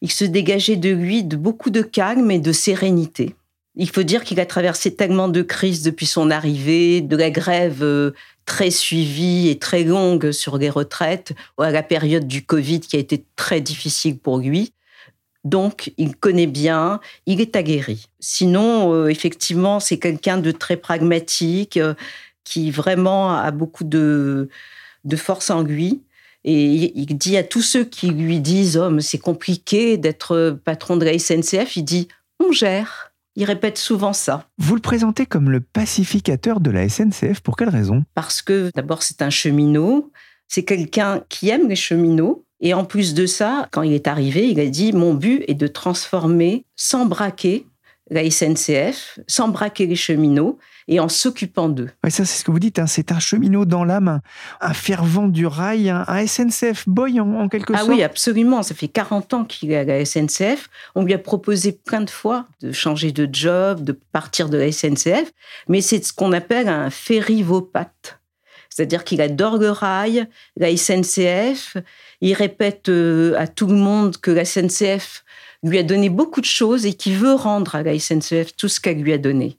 il 0.00 0.10
se 0.10 0.24
dégageait 0.24 0.76
de 0.76 0.90
lui 0.90 1.24
de 1.24 1.36
beaucoup 1.36 1.70
de 1.70 1.82
calme 1.82 2.30
et 2.30 2.38
de 2.38 2.52
sérénité. 2.52 3.34
Il 3.80 3.88
faut 3.88 4.02
dire 4.02 4.24
qu'il 4.24 4.38
a 4.40 4.46
traversé 4.46 4.94
tellement 4.94 5.28
de 5.28 5.40
crises 5.40 5.82
depuis 5.82 6.04
son 6.04 6.30
arrivée, 6.30 7.00
de 7.00 7.16
la 7.16 7.30
grève 7.30 7.82
euh, 7.82 8.10
très 8.44 8.70
suivie 8.70 9.48
et 9.48 9.58
très 9.58 9.84
longue 9.84 10.32
sur 10.32 10.58
les 10.58 10.68
retraites, 10.68 11.32
à 11.56 11.70
la 11.70 11.82
période 11.82 12.26
du 12.28 12.44
Covid 12.44 12.80
qui 12.80 12.96
a 12.96 12.98
été 12.98 13.24
très 13.36 13.62
difficile 13.62 14.18
pour 14.18 14.36
lui. 14.36 14.74
Donc, 15.44 15.94
il 15.96 16.14
connaît 16.14 16.46
bien, 16.46 17.00
il 17.24 17.40
est 17.40 17.56
aguerri. 17.56 18.04
Sinon, 18.18 18.92
euh, 18.92 19.08
effectivement, 19.08 19.80
c'est 19.80 19.98
quelqu'un 19.98 20.36
de 20.36 20.50
très 20.50 20.76
pragmatique, 20.76 21.78
euh, 21.78 21.94
qui 22.44 22.70
vraiment 22.70 23.34
a 23.34 23.50
beaucoup 23.50 23.84
de, 23.84 24.50
de 25.06 25.16
force 25.16 25.48
en 25.48 25.62
lui. 25.62 26.02
Et 26.44 26.92
il 26.98 27.16
dit 27.16 27.38
à 27.38 27.44
tous 27.44 27.62
ceux 27.62 27.84
qui 27.84 28.10
lui 28.10 28.40
disent 28.40 28.76
Oh, 28.76 29.00
c'est 29.00 29.16
compliqué 29.16 29.96
d'être 29.96 30.58
patron 30.66 30.98
de 30.98 31.06
la 31.06 31.18
SNCF, 31.18 31.78
il 31.78 31.84
dit 31.84 32.08
On 32.40 32.52
gère 32.52 33.09
Il 33.40 33.46
répète 33.46 33.78
souvent 33.78 34.12
ça. 34.12 34.44
Vous 34.58 34.74
le 34.74 34.82
présentez 34.82 35.24
comme 35.24 35.48
le 35.48 35.60
pacificateur 35.60 36.60
de 36.60 36.70
la 36.70 36.86
SNCF. 36.90 37.40
Pour 37.40 37.56
quelle 37.56 37.70
raison? 37.70 38.04
Parce 38.14 38.42
que 38.42 38.70
d'abord, 38.74 39.02
c'est 39.02 39.22
un 39.22 39.30
cheminot. 39.30 40.12
C'est 40.46 40.62
quelqu'un 40.62 41.22
qui 41.30 41.48
aime 41.48 41.66
les 41.66 41.74
cheminots. 41.74 42.44
Et 42.60 42.74
en 42.74 42.84
plus 42.84 43.14
de 43.14 43.24
ça, 43.24 43.66
quand 43.70 43.80
il 43.80 43.94
est 43.94 44.08
arrivé, 44.08 44.46
il 44.50 44.60
a 44.60 44.66
dit 44.66 44.92
Mon 44.92 45.14
but 45.14 45.42
est 45.48 45.54
de 45.54 45.66
transformer 45.66 46.66
sans 46.76 47.06
braquer 47.06 47.66
la 48.10 48.30
SNCF, 48.30 49.18
sans 49.26 49.48
braquer 49.48 49.86
les 49.86 49.96
cheminots 49.96 50.58
et 50.92 51.00
en 51.00 51.08
s'occupant 51.08 51.68
d'eux. 51.68 51.88
Ouais, 52.04 52.10
ça, 52.10 52.24
c'est 52.24 52.40
ce 52.40 52.44
que 52.44 52.50
vous 52.50 52.58
dites. 52.58 52.78
hein, 52.80 52.86
C'est 52.86 53.12
un 53.12 53.20
cheminot 53.20 53.64
dans 53.64 53.84
l'âme, 53.84 54.20
un, 54.60 54.74
fervent 54.74 55.28
du 55.28 55.46
rail, 55.46 55.88
un, 55.88 56.04
un 56.08 56.26
SNCF 56.26 56.86
boy 56.88 57.20
en, 57.20 57.32
en 57.34 57.48
quelque 57.48 57.72
Ah 57.74 57.78
sorte. 57.78 57.90
oui, 57.90 58.02
absolument. 58.02 58.62
Ça 58.64 58.74
fait 58.74 58.88
40 58.88 59.32
ans 59.34 59.44
qu'il 59.44 59.70
est 59.70 59.76
à 59.78 59.84
la 59.84 60.04
SNCF. 60.04 60.68
On 60.96 61.04
lui 61.04 61.14
a 61.14 61.18
proposé 61.18 61.72
plein 61.72 62.00
de 62.00 62.10
fois 62.10 62.46
de 62.60 62.72
changer 62.72 63.12
de 63.12 63.28
job, 63.32 63.82
de 63.84 63.92
partir 63.92 64.48
de 64.48 64.58
la 64.58 64.70
SNCF. 64.72 65.30
Mais 65.68 65.80
c'est 65.80 66.04
ce 66.04 66.12
qu'on 66.12 66.32
appelle 66.32 66.68
un 66.68 66.90
ferrivopathe. 66.90 68.18
C'est-à-dire 68.68 69.04
qu'il 69.04 69.20
adore 69.20 69.58
le 69.58 69.70
rail, 69.70 70.26
la 70.56 70.76
SNCF. 70.76 71.76
Il 72.20 72.34
répète 72.34 72.88
euh, 72.88 73.34
à 73.38 73.46
tout 73.48 73.66
le 73.66 73.74
monde 73.74 74.16
que 74.18 74.30
la 74.30 74.44
SNCF 74.44 75.24
lui 75.62 75.78
a 75.78 75.82
donné 75.82 76.08
beaucoup 76.08 76.40
de 76.40 76.46
choses 76.46 76.86
et 76.86 76.94
qu'il 76.94 77.16
veut 77.16 77.34
rendre 77.34 77.74
à 77.74 77.82
la 77.82 77.98
SNCF 77.98 78.56
tout 78.56 78.68
ce 78.68 78.80
qu'elle 78.80 79.00
lui 79.00 79.12
a 79.12 79.18
donné. 79.18 79.58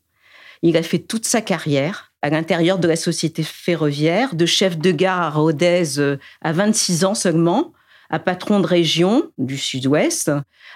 Il 0.61 0.77
a 0.77 0.83
fait 0.83 0.99
toute 0.99 1.25
sa 1.25 1.41
carrière 1.41 2.11
à 2.21 2.29
l'intérieur 2.29 2.77
de 2.77 2.87
la 2.87 2.95
société 2.95 3.43
ferroviaire, 3.43 4.35
de 4.35 4.45
chef 4.45 4.77
de 4.77 4.91
gare 4.91 5.21
à 5.21 5.29
Rodez 5.29 5.99
euh, 5.99 6.17
à 6.41 6.51
26 6.51 7.05
ans 7.05 7.15
seulement, 7.15 7.73
à 8.09 8.19
patron 8.19 8.59
de 8.59 8.67
région 8.67 9.31
du 9.37 9.57
Sud-Ouest, 9.57 10.31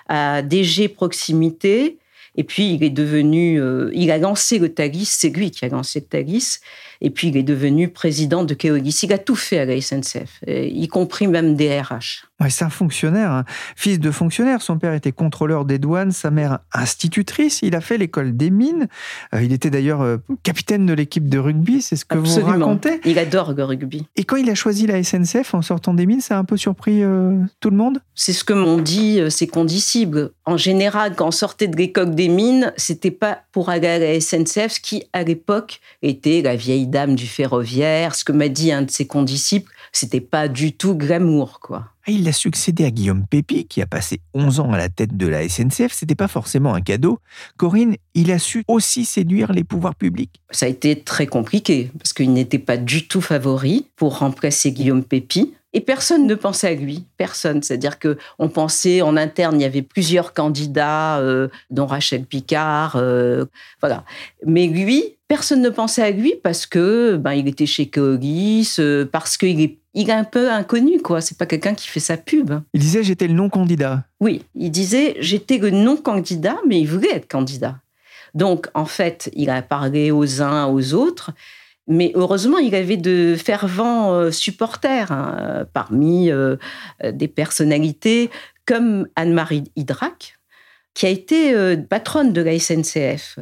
à 0.07 0.41
DG 0.41 0.87
proximité. 0.87 1.99
Et 2.35 2.43
puis, 2.43 2.73
il 2.73 2.83
est 2.83 2.89
devenu, 2.89 3.61
euh, 3.61 3.91
il 3.93 4.11
a 4.11 4.17
lancé 4.17 4.57
le 4.57 4.73
Thalys, 4.73 5.05
c'est 5.05 5.29
lui 5.29 5.51
qui 5.51 5.63
a 5.65 5.69
lancé 5.69 5.99
le 5.99 6.05
Thalys. 6.05 6.59
Et 7.01 7.09
puis, 7.09 7.29
il 7.29 7.37
est 7.37 7.43
devenu 7.43 7.89
président 7.89 8.43
de 8.43 8.53
Keolis. 8.53 9.01
Il 9.03 9.13
a 9.13 9.17
tout 9.17 9.35
fait 9.35 9.59
à 9.59 9.65
la 9.65 9.79
SNCF, 9.79 10.41
euh, 10.47 10.65
y 10.65 10.87
compris 10.87 11.27
même 11.27 11.55
des 11.55 11.79
RH. 11.79 12.25
Ouais, 12.41 12.49
c'est 12.49 12.65
un 12.65 12.69
fonctionnaire, 12.69 13.31
un 13.31 13.45
fils 13.77 13.97
de 13.97 14.11
fonctionnaire. 14.11 14.61
Son 14.61 14.77
père 14.77 14.93
était 14.93 15.13
contrôleur 15.13 15.63
des 15.63 15.79
douanes, 15.79 16.11
sa 16.11 16.31
mère 16.31 16.59
institutrice. 16.73 17.59
Il 17.61 17.75
a 17.75 17.81
fait 17.81 17.97
l'école 17.97 18.35
des 18.35 18.49
mines. 18.49 18.87
Euh, 19.33 19.41
il 19.41 19.53
était 19.53 19.69
d'ailleurs 19.69 20.01
euh, 20.01 20.17
capitaine 20.43 20.85
de 20.85 20.93
l'équipe 20.93 21.29
de 21.29 21.39
rugby, 21.39 21.81
c'est 21.81 21.95
ce 21.95 22.03
que 22.03 22.17
vous 22.17 22.25
Absolument. 22.25 22.65
racontez. 22.65 22.99
Il 23.05 23.19
adore 23.19 23.53
le 23.53 23.63
rugby. 23.63 24.05
Et 24.17 24.25
quand 24.25 24.35
il 24.35 24.49
a 24.49 24.55
choisi 24.55 24.85
la 24.85 25.01
SNCF 25.01 25.53
en 25.53 25.61
sortant 25.61 25.93
des 25.93 26.05
mines, 26.05 26.19
ça 26.19 26.35
a 26.35 26.39
un 26.39 26.43
peu 26.43 26.57
surpris 26.57 27.03
euh, 27.03 27.39
tout 27.61 27.69
le 27.69 27.77
monde? 27.77 27.99
C'est 28.15 28.33
ce 28.33 28.43
que 28.43 28.53
m'ont 28.53 28.79
dit 28.79 29.21
ses 29.29 29.47
condisciples. 29.47 30.31
En 30.45 30.57
général, 30.57 31.15
quand 31.15 31.27
on 31.27 31.31
sortait 31.31 31.67
de 31.67 31.77
l'école 31.77 32.15
des 32.15 32.27
mines, 32.27 32.73
c'était 32.75 33.11
pas 33.11 33.43
pour 33.53 33.69
aller 33.69 33.87
à 33.87 33.99
la 33.99 34.19
SNCF, 34.19 34.73
ce 34.73 34.79
qui, 34.81 35.03
à 35.13 35.23
l'époque, 35.23 35.79
était 36.01 36.41
la 36.41 36.57
vieille 36.57 36.84
dame 36.85 37.15
du 37.15 37.27
ferroviaire. 37.27 38.15
Ce 38.15 38.23
que 38.23 38.31
m'a 38.31 38.49
dit 38.49 38.71
un 38.71 38.83
de 38.83 38.91
ses 38.91 39.07
condisciples, 39.07 39.71
c'était 39.91 40.21
pas 40.21 40.47
du 40.47 40.73
tout 40.73 40.95
glamour, 40.95 41.59
quoi. 41.59 41.91
Et 42.07 42.11
Il 42.13 42.27
a 42.27 42.31
succédé 42.31 42.85
à 42.85 42.91
Guillaume 42.91 43.25
Pépi, 43.25 43.65
qui 43.65 43.81
a 43.81 43.87
passé 43.87 44.21
11 44.33 44.59
ans 44.59 44.71
à 44.71 44.77
la 44.77 44.89
tête 44.89 45.17
de 45.17 45.27
la 45.27 45.47
SNCF. 45.47 45.91
C'était 45.91 46.15
pas 46.15 46.27
forcément 46.27 46.73
un 46.73 46.81
cadeau. 46.81 47.19
Corinne, 47.57 47.95
il 48.13 48.31
a 48.31 48.37
su 48.37 48.63
aussi 48.67 49.05
séduire 49.05 49.53
les 49.53 49.63
pouvoirs 49.63 49.95
publics. 49.95 50.41
Ça 50.51 50.67
a 50.67 50.69
été 50.69 51.01
très 51.01 51.27
compliqué, 51.27 51.89
parce 51.97 52.13
qu'il 52.13 52.31
n'était 52.33 52.59
pas 52.59 52.77
du 52.77 53.07
tout 53.07 53.21
favori 53.21 53.87
pour 53.95 54.19
remplacer 54.19 54.71
Guillaume 54.71 55.03
Pépi. 55.03 55.53
Et 55.75 55.81
personne 55.81 56.25
ne 56.25 56.35
pensait 56.35 56.69
à 56.69 56.73
lui, 56.73 57.03
personne. 57.17 57.61
C'est-à-dire 57.61 57.99
que 57.99 58.17
on 58.39 58.47
pensait 58.47 59.01
en 59.01 59.17
interne, 59.17 59.59
il 59.59 59.61
y 59.61 59.65
avait 59.65 59.81
plusieurs 59.81 60.33
candidats, 60.33 61.19
euh, 61.19 61.49
dont 61.69 61.85
Rachel 61.85 62.23
Picard, 62.23 62.95
euh, 62.95 63.43
voilà. 63.81 64.05
Mais 64.45 64.67
lui, 64.67 65.03
personne 65.27 65.61
ne 65.61 65.69
pensait 65.69 66.01
à 66.01 66.11
lui 66.11 66.35
parce 66.41 66.65
que 66.65 67.17
ben 67.17 67.33
il 67.33 67.49
était 67.49 67.65
chez 67.65 67.87
Keolis, 67.87 68.77
euh, 68.79 69.05
parce 69.05 69.35
qu'il 69.35 69.59
est, 69.59 69.77
il 69.93 70.09
est 70.09 70.13
un 70.13 70.23
peu 70.23 70.49
inconnu, 70.49 71.01
quoi. 71.01 71.19
C'est 71.19 71.37
pas 71.37 71.45
quelqu'un 71.45 71.73
qui 71.73 71.89
fait 71.89 71.99
sa 71.99 72.15
pub. 72.15 72.53
Il 72.73 72.79
disait 72.79 73.03
j'étais 73.03 73.27
le 73.27 73.33
non-candidat. 73.33 74.05
Oui, 74.21 74.43
il 74.55 74.71
disait 74.71 75.17
j'étais 75.19 75.57
le 75.57 75.71
non-candidat, 75.71 76.55
mais 76.65 76.79
il 76.79 76.87
voulait 76.87 77.15
être 77.15 77.27
candidat. 77.27 77.75
Donc, 78.33 78.67
en 78.75 78.85
fait, 78.85 79.29
il 79.33 79.49
a 79.49 79.61
parlé 79.61 80.11
aux 80.11 80.41
uns, 80.41 80.67
aux 80.67 80.93
autres, 80.93 81.31
mais 81.87 82.11
heureusement, 82.15 82.57
il 82.57 82.73
avait 82.73 82.97
de 82.97 83.35
fervents 83.35 84.13
euh, 84.13 84.31
supporters 84.31 85.11
hein, 85.11 85.65
parmi 85.73 86.31
euh, 86.31 86.55
des 87.03 87.27
personnalités 87.27 88.31
comme 88.65 89.07
Anne-Marie 89.15 89.65
Hydrac, 89.75 90.37
qui 90.95 91.05
a 91.05 91.09
été 91.09 91.53
euh, 91.53 91.77
patronne 91.77 92.33
de 92.33 92.41
la 92.41 92.57
SNCF. 92.57 93.37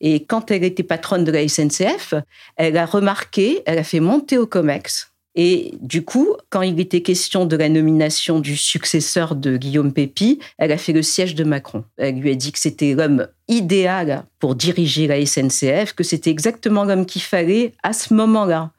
Et 0.00 0.24
quand 0.24 0.50
elle 0.50 0.64
était 0.64 0.82
patronne 0.82 1.24
de 1.24 1.30
la 1.30 1.46
SNCF, 1.46 2.14
elle 2.56 2.76
a 2.76 2.86
remarqué, 2.86 3.62
elle 3.66 3.78
a 3.78 3.84
fait 3.84 4.00
monter 4.00 4.38
au 4.38 4.46
COMEX. 4.46 5.13
Et 5.36 5.74
du 5.80 6.04
coup, 6.04 6.36
quand 6.48 6.62
il 6.62 6.78
était 6.78 7.02
question 7.02 7.44
de 7.44 7.56
la 7.56 7.68
nomination 7.68 8.38
du 8.38 8.56
successeur 8.56 9.34
de 9.34 9.56
Guillaume 9.56 9.92
Pépi, 9.92 10.38
elle 10.58 10.70
a 10.70 10.78
fait 10.78 10.92
le 10.92 11.02
siège 11.02 11.34
de 11.34 11.42
Macron. 11.42 11.84
Elle 11.96 12.20
lui 12.20 12.30
a 12.30 12.34
dit 12.34 12.52
que 12.52 12.58
c'était 12.58 12.94
l'homme 12.94 13.26
idéal 13.48 14.24
pour 14.38 14.54
diriger 14.54 15.08
la 15.08 15.24
SNCF, 15.24 15.92
que 15.92 16.04
c'était 16.04 16.30
exactement 16.30 16.84
l'homme 16.84 17.04
qu'il 17.04 17.22
fallait 17.22 17.72
à 17.82 17.92
ce 17.92 18.14
moment-là. 18.14 18.70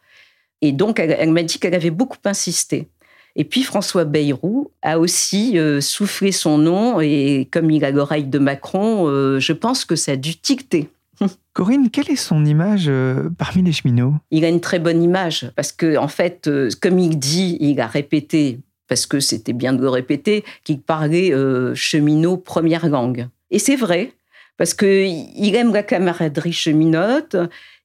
Et 0.61 0.71
donc, 0.71 0.99
elle, 0.99 1.31
m'a 1.31 1.43
dit 1.43 1.59
qu'elle 1.59 1.75
avait 1.75 1.89
beaucoup 1.89 2.17
insisté. 2.23 2.87
Et 3.35 3.43
puis 3.43 3.63
François 3.63 4.05
Bayrou 4.05 4.71
a 4.81 4.97
aussi 4.97 5.59
euh, 5.59 5.81
soufflé 5.81 6.31
son 6.31 6.57
nom, 6.57 7.01
et 7.01 7.49
comme 7.51 7.69
il 7.69 7.83
a 7.83 7.91
l'oreille 7.91 8.23
de 8.23 8.39
Macron, 8.39 9.09
euh, 9.09 9.39
je 9.39 9.51
pense 9.51 9.83
que 9.83 9.97
ça 9.97 10.13
a 10.13 10.15
dû 10.15 10.37
ticter. 10.37 10.87
Corinne, 11.53 11.89
quelle 11.89 12.09
est 12.09 12.15
son 12.15 12.45
image 12.45 12.85
euh, 12.87 13.29
parmi 13.37 13.63
les 13.63 13.71
cheminots? 13.71 14.15
Il 14.31 14.45
a 14.45 14.49
une 14.49 14.61
très 14.61 14.79
bonne 14.79 15.01
image 15.01 15.51
parce 15.55 15.71
que, 15.71 15.97
en 15.97 16.07
fait, 16.07 16.47
euh, 16.47 16.69
comme 16.81 16.99
il 16.99 17.17
dit, 17.17 17.57
il 17.59 17.79
a 17.79 17.87
répété, 17.87 18.59
parce 18.87 19.05
que 19.05 19.19
c'était 19.19 19.53
bien 19.53 19.73
de 19.73 19.81
le 19.81 19.89
répéter, 19.89 20.43
qu'il 20.63 20.81
parlait 20.81 21.33
euh, 21.33 21.73
cheminot 21.75 22.37
première 22.37 22.87
langue. 22.87 23.27
Et 23.51 23.59
c'est 23.59 23.75
vrai, 23.75 24.13
parce 24.57 24.73
qu'il 24.73 25.55
aime 25.55 25.73
la 25.73 25.83
camaraderie 25.83 26.53
cheminote. 26.53 27.35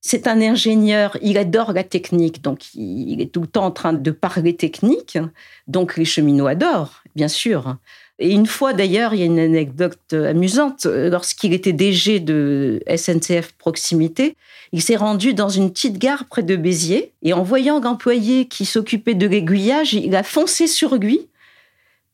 C'est 0.03 0.27
un 0.27 0.41
ingénieur, 0.41 1.19
il 1.21 1.37
adore 1.37 1.73
la 1.75 1.85
technique, 1.85 2.43
donc 2.43 2.75
il 2.75 3.21
est 3.21 3.31
tout 3.31 3.43
le 3.43 3.47
temps 3.47 3.67
en 3.67 3.71
train 3.71 3.93
de 3.93 4.11
parler 4.11 4.57
technique. 4.57 5.19
Donc 5.67 5.99
les 5.99 6.07
cheminots 6.07 6.47
adorent, 6.47 7.03
bien 7.15 7.29
sûr. 7.29 7.77
Et 8.21 8.31
une 8.31 8.47
fois 8.47 8.75
d'ailleurs, 8.75 9.15
il 9.15 9.21
y 9.21 9.23
a 9.23 9.27
une 9.27 9.39
anecdote 9.39 10.13
amusante. 10.13 10.85
Lorsqu'il 10.85 11.55
était 11.55 11.73
DG 11.73 12.21
de 12.21 12.83
SNCF 12.95 13.53
Proximité, 13.59 14.37
il 14.73 14.83
s'est 14.83 14.97
rendu 14.97 15.33
dans 15.33 15.49
une 15.49 15.71
petite 15.71 15.99
gare 15.99 16.27
près 16.27 16.43
de 16.43 16.55
Béziers 16.55 17.13
et 17.23 17.33
en 17.33 17.43
voyant 17.43 17.81
l'employé 17.81 18.47
qui 18.47 18.67
s'occupait 18.67 19.15
de 19.15 19.27
l'aiguillage, 19.27 19.95
il 19.95 20.15
a 20.15 20.23
foncé 20.23 20.67
sur 20.67 20.97
lui 20.97 21.27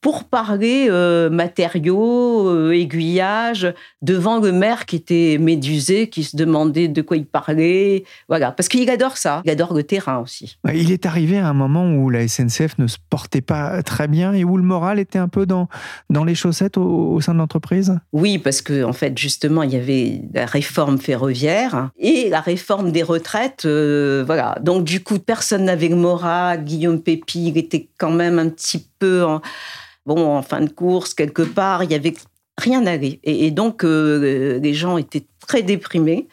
pour 0.01 0.25
parler 0.25 0.87
euh, 0.89 1.31
matériaux, 1.31 2.49
euh, 2.49 2.73
aiguillage, 2.73 3.73
devant 4.03 4.39
le 4.39 4.53
maire 4.53 4.87
qui 4.87 4.97
était 4.97 5.39
médusé, 5.41 6.09
qui 6.09 6.23
se 6.25 6.37
demandait 6.37 6.89
de 6.89 7.03
quoi 7.03 7.17
il 7.17 7.27
parlait. 7.27 8.05
Voilà, 8.29 8.53
parce 8.53 8.69
qu'il 8.69 8.89
adore 8.91 9.17
ça. 9.17 9.43
Il 9.45 9.51
adore 9.51 9.75
le 9.75 9.83
terrain 9.83 10.19
aussi. 10.19 10.59
Il 10.73 10.93
est 10.93 11.07
arrivé 11.07 11.39
à 11.39 11.49
un 11.49 11.55
moment 11.55 11.93
où 11.95 12.11
la 12.11 12.27
SNCF 12.27 12.79
ne 12.79 12.87
se 12.87 12.99
portait 13.11 13.41
pas 13.41 13.83
très 13.83 14.09
bien 14.09 14.33
et 14.33 14.45
où 14.45 14.57
le 14.57 14.63
moral 14.63 14.99
était 14.99 15.19
un 15.19 15.29
peu 15.29 15.47
dans, 15.47 15.69
dans 16.11 16.25
les 16.25 16.35
chaussettes 16.35 16.77
au, 16.77 17.13
au 17.13 17.21
sein 17.21 17.35
de 17.35 17.39
l'entreprise? 17.39 17.99
Oui, 18.13 18.39
parce 18.39 18.63
que 18.63 18.85
en 18.85 18.93
fait, 18.93 19.17
justement, 19.19 19.63
il 19.63 19.73
y 19.73 19.77
avait 19.77 20.23
la 20.33 20.47
réforme 20.47 20.99
ferroviaire 20.99 21.91
et 21.99 22.29
la 22.29 22.41
réforme 22.41 22.93
des 22.93 23.03
retraites. 23.03 23.65
euh, 23.65 24.23
voilà. 24.27 24.57
Donc, 24.63 24.85
du 24.85 25.03
coup, 25.03 25.19
personne 25.19 25.65
n'avait 25.65 25.89
le 25.89 25.97
moral. 25.97 26.65
Guillaume 26.65 27.01
Pépi, 27.01 27.49
il 27.49 27.59
était 27.59 27.89
quand 27.99 28.11
même 28.11 28.39
un 28.39 28.49
petit 28.49 28.79
peu 28.79 28.96
en, 29.05 29.41
bon, 30.07 30.37
en 30.37 30.43
fin 30.43 30.61
de 30.61 30.71
course, 30.71 31.15
quelque 31.15 31.43
part. 31.43 31.85
Il 31.85 31.91
y 31.91 31.95
avait 31.95 32.15
rien 32.59 32.81
n'allait. 32.81 33.21
Et, 33.25 33.47
et 33.47 33.51
donc, 33.51 33.85
euh, 33.85 34.59
les 34.59 34.75
gens 34.75 34.97
étaient 34.97 35.27
très 35.47 35.63
déprimés. 35.63 36.29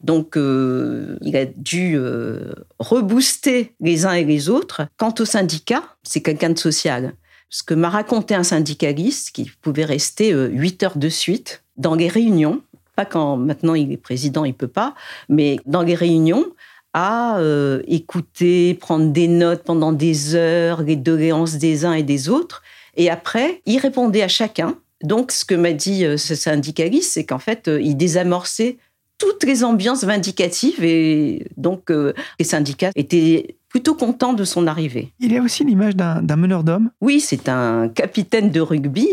Donc, 0.00 0.36
euh, 0.36 1.16
il 1.22 1.36
a 1.36 1.46
dû 1.46 1.94
euh, 1.96 2.52
rebooster 2.78 3.74
les 3.80 4.04
uns 4.04 4.12
et 4.12 4.24
les 4.24 4.48
autres. 4.48 4.82
Quant 4.96 5.14
au 5.18 5.24
syndicat, 5.24 5.84
c'est 6.02 6.22
quelqu'un 6.22 6.50
de 6.50 6.58
social. 6.58 7.14
Ce 7.50 7.62
que 7.62 7.74
m'a 7.74 7.90
raconté 7.90 8.34
un 8.34 8.42
syndicaliste 8.42 9.30
qui 9.30 9.50
pouvait 9.60 9.84
rester 9.84 10.32
huit 10.32 10.82
heures 10.82 10.96
de 10.96 11.10
suite 11.10 11.62
dans 11.76 11.94
les 11.94 12.08
réunions, 12.08 12.62
pas 12.96 13.04
quand 13.04 13.36
maintenant 13.36 13.74
il 13.74 13.92
est 13.92 13.98
président, 13.98 14.44
il 14.44 14.54
peut 14.54 14.68
pas, 14.68 14.94
mais 15.28 15.58
dans 15.66 15.82
les 15.82 15.94
réunions, 15.94 16.46
à 16.94 17.38
euh, 17.38 17.82
écouter, 17.86 18.74
prendre 18.74 19.12
des 19.12 19.28
notes 19.28 19.64
pendant 19.64 19.92
des 19.92 20.34
heures, 20.34 20.82
les 20.82 20.96
doléances 20.96 21.54
des 21.54 21.84
uns 21.84 21.94
et 21.94 22.02
des 22.02 22.28
autres. 22.28 22.62
Et 22.96 23.10
après, 23.10 23.62
il 23.66 23.78
répondait 23.78 24.22
à 24.22 24.28
chacun. 24.28 24.76
Donc, 25.02 25.32
ce 25.32 25.44
que 25.44 25.54
m'a 25.54 25.72
dit 25.72 26.04
euh, 26.04 26.16
ce 26.16 26.34
syndicaliste, 26.34 27.12
c'est 27.12 27.24
qu'en 27.24 27.38
fait, 27.38 27.68
euh, 27.68 27.80
il 27.80 27.96
désamorçait 27.96 28.78
toutes 29.18 29.44
les 29.44 29.62
ambiances 29.62 30.04
vindicatives 30.04 30.82
et 30.82 31.46
donc 31.56 31.90
euh, 31.90 32.12
les 32.40 32.44
syndicats 32.44 32.90
étaient 32.96 33.56
plutôt 33.68 33.94
contents 33.94 34.32
de 34.32 34.44
son 34.44 34.66
arrivée. 34.66 35.12
Il 35.20 35.36
a 35.36 35.40
aussi 35.40 35.64
l'image 35.64 35.94
d'un 35.94 36.20
d'un 36.22 36.36
meneur 36.36 36.64
d'hommes. 36.64 36.90
Oui, 37.00 37.20
c'est 37.20 37.48
un 37.48 37.88
capitaine 37.88 38.50
de 38.50 38.60
rugby. 38.60 39.08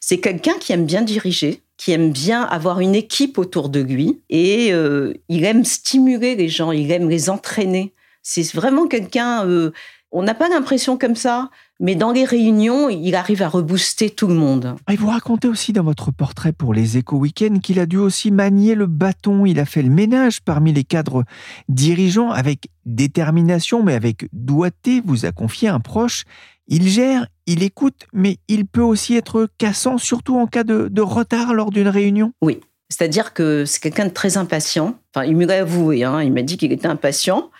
C'est 0.00 0.18
quelqu'un 0.18 0.52
qui 0.60 0.72
aime 0.72 0.84
bien 0.84 1.00
diriger. 1.00 1.62
Qui 1.76 1.92
aime 1.92 2.12
bien 2.12 2.42
avoir 2.42 2.80
une 2.80 2.94
équipe 2.94 3.38
autour 3.38 3.68
de 3.68 3.80
lui 3.80 4.22
et 4.30 4.72
euh, 4.72 5.12
il 5.28 5.44
aime 5.44 5.64
stimuler 5.64 6.36
les 6.36 6.48
gens, 6.48 6.72
il 6.72 6.90
aime 6.92 7.08
les 7.08 7.30
entraîner. 7.30 7.94
C'est 8.22 8.54
vraiment 8.54 8.86
quelqu'un, 8.86 9.46
euh, 9.46 9.72
on 10.14 10.22
n'a 10.22 10.32
pas 10.32 10.48
l'impression 10.48 10.96
comme 10.96 11.16
ça, 11.16 11.50
mais 11.80 11.96
dans 11.96 12.12
les 12.12 12.24
réunions, 12.24 12.88
il 12.88 13.16
arrive 13.16 13.42
à 13.42 13.48
rebooster 13.48 14.10
tout 14.10 14.28
le 14.28 14.34
monde. 14.34 14.76
Et 14.88 14.94
vous 14.94 15.08
racontez 15.08 15.48
aussi 15.48 15.72
dans 15.72 15.82
votre 15.82 16.12
portrait 16.12 16.52
pour 16.52 16.72
les 16.72 16.96
Éco 16.96 17.16
Week-ends 17.16 17.58
qu'il 17.60 17.80
a 17.80 17.86
dû 17.86 17.96
aussi 17.96 18.30
manier 18.30 18.76
le 18.76 18.86
bâton. 18.86 19.44
Il 19.44 19.58
a 19.58 19.64
fait 19.64 19.82
le 19.82 19.90
ménage 19.90 20.40
parmi 20.40 20.72
les 20.72 20.84
cadres 20.84 21.24
dirigeants 21.68 22.30
avec 22.30 22.68
détermination, 22.86 23.82
mais 23.82 23.94
avec 23.94 24.28
doigté, 24.32 25.02
vous 25.04 25.26
a 25.26 25.32
confié 25.32 25.68
un 25.68 25.80
proche. 25.80 26.22
Il 26.68 26.88
gère, 26.88 27.26
il 27.46 27.64
écoute, 27.64 28.06
mais 28.12 28.38
il 28.46 28.66
peut 28.66 28.82
aussi 28.82 29.16
être 29.16 29.48
cassant, 29.58 29.98
surtout 29.98 30.38
en 30.38 30.46
cas 30.46 30.62
de, 30.62 30.86
de 30.86 31.02
retard 31.02 31.54
lors 31.54 31.72
d'une 31.72 31.88
réunion. 31.88 32.32
Oui, 32.40 32.60
c'est-à-dire 32.88 33.34
que 33.34 33.64
c'est 33.64 33.80
quelqu'un 33.80 34.06
de 34.06 34.12
très 34.12 34.36
impatient. 34.36 34.96
Enfin, 35.12 35.26
il 35.26 35.36
m'a 35.36 35.52
avoué, 35.52 36.04
hein, 36.04 36.22
il 36.22 36.32
m'a 36.32 36.42
dit 36.42 36.56
qu'il 36.56 36.70
était 36.70 36.86
impatient. 36.86 37.50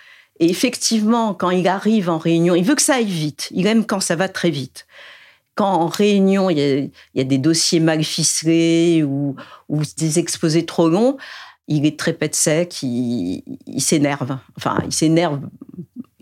Et 0.41 0.51
effectivement, 0.51 1.35
quand 1.35 1.51
il 1.51 1.69
arrive 1.69 2.11
en 2.11 2.19
réunion, 2.19 2.55
il 2.55 2.65
veut 2.65 2.75
que 2.75 2.83
ça 2.83 2.97
aille 2.97 3.05
vite. 3.05 3.49
Il 3.53 3.67
aime 3.67 3.87
quand 3.87 4.01
ça 4.01 4.17
va 4.17 4.29
très 4.29 4.51
vite. 4.51 4.87
Quand 5.55 5.73
en 5.73 5.87
réunion, 5.87 6.51
il 6.51 6.59
y 6.59 6.63
a, 6.63 6.77
il 6.79 6.91
y 7.15 7.21
a 7.21 7.25
des 7.25 7.39
dossiers 7.39 7.79
mal 7.79 8.03
ficelés 8.03 9.05
ou, 9.05 9.37
ou, 9.69 9.83
des 9.97 10.19
exposés 10.19 10.67
trop 10.67 10.89
longs, 10.89 11.17
il 11.69 11.87
est 11.87 11.99
très 11.99 12.13
pète 12.13 12.35
sec, 12.35 12.83
il, 12.83 13.45
il 13.67 13.81
s'énerve. 13.81 14.37
Enfin, 14.57 14.79
il 14.85 14.93
s'énerve 14.93 15.41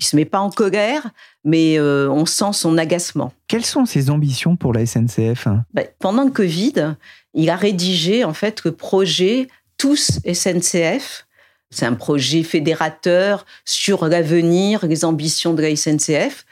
il 0.02 0.04
se 0.04 0.16
met 0.16 0.24
pas 0.24 0.40
en 0.40 0.50
colère, 0.50 1.10
mais 1.44 1.78
euh, 1.78 2.10
on 2.10 2.26
sent 2.26 2.52
son 2.52 2.76
agacement. 2.76 3.32
Quelles 3.46 3.64
sont 3.64 3.86
ses 3.86 4.10
ambitions 4.10 4.56
pour 4.56 4.72
la 4.72 4.84
SNCF 4.84 5.46
ben, 5.72 5.86
Pendant 6.00 6.24
le 6.24 6.32
Covid, 6.32 6.96
il 7.34 7.50
a 7.50 7.56
rédigé 7.56 8.24
en 8.24 8.34
fait 8.34 8.64
le 8.64 8.72
projet 8.72 9.46
Tous 9.78 10.18
SNCF. 10.26 11.26
C'est 11.72 11.86
un 11.86 11.94
projet 11.94 12.42
fédérateur 12.42 13.46
sur 13.64 14.06
l'avenir, 14.06 14.86
les 14.86 15.04
ambitions 15.04 15.54
de 15.54 15.62
la 15.62 15.74
SNCF. 15.74 16.44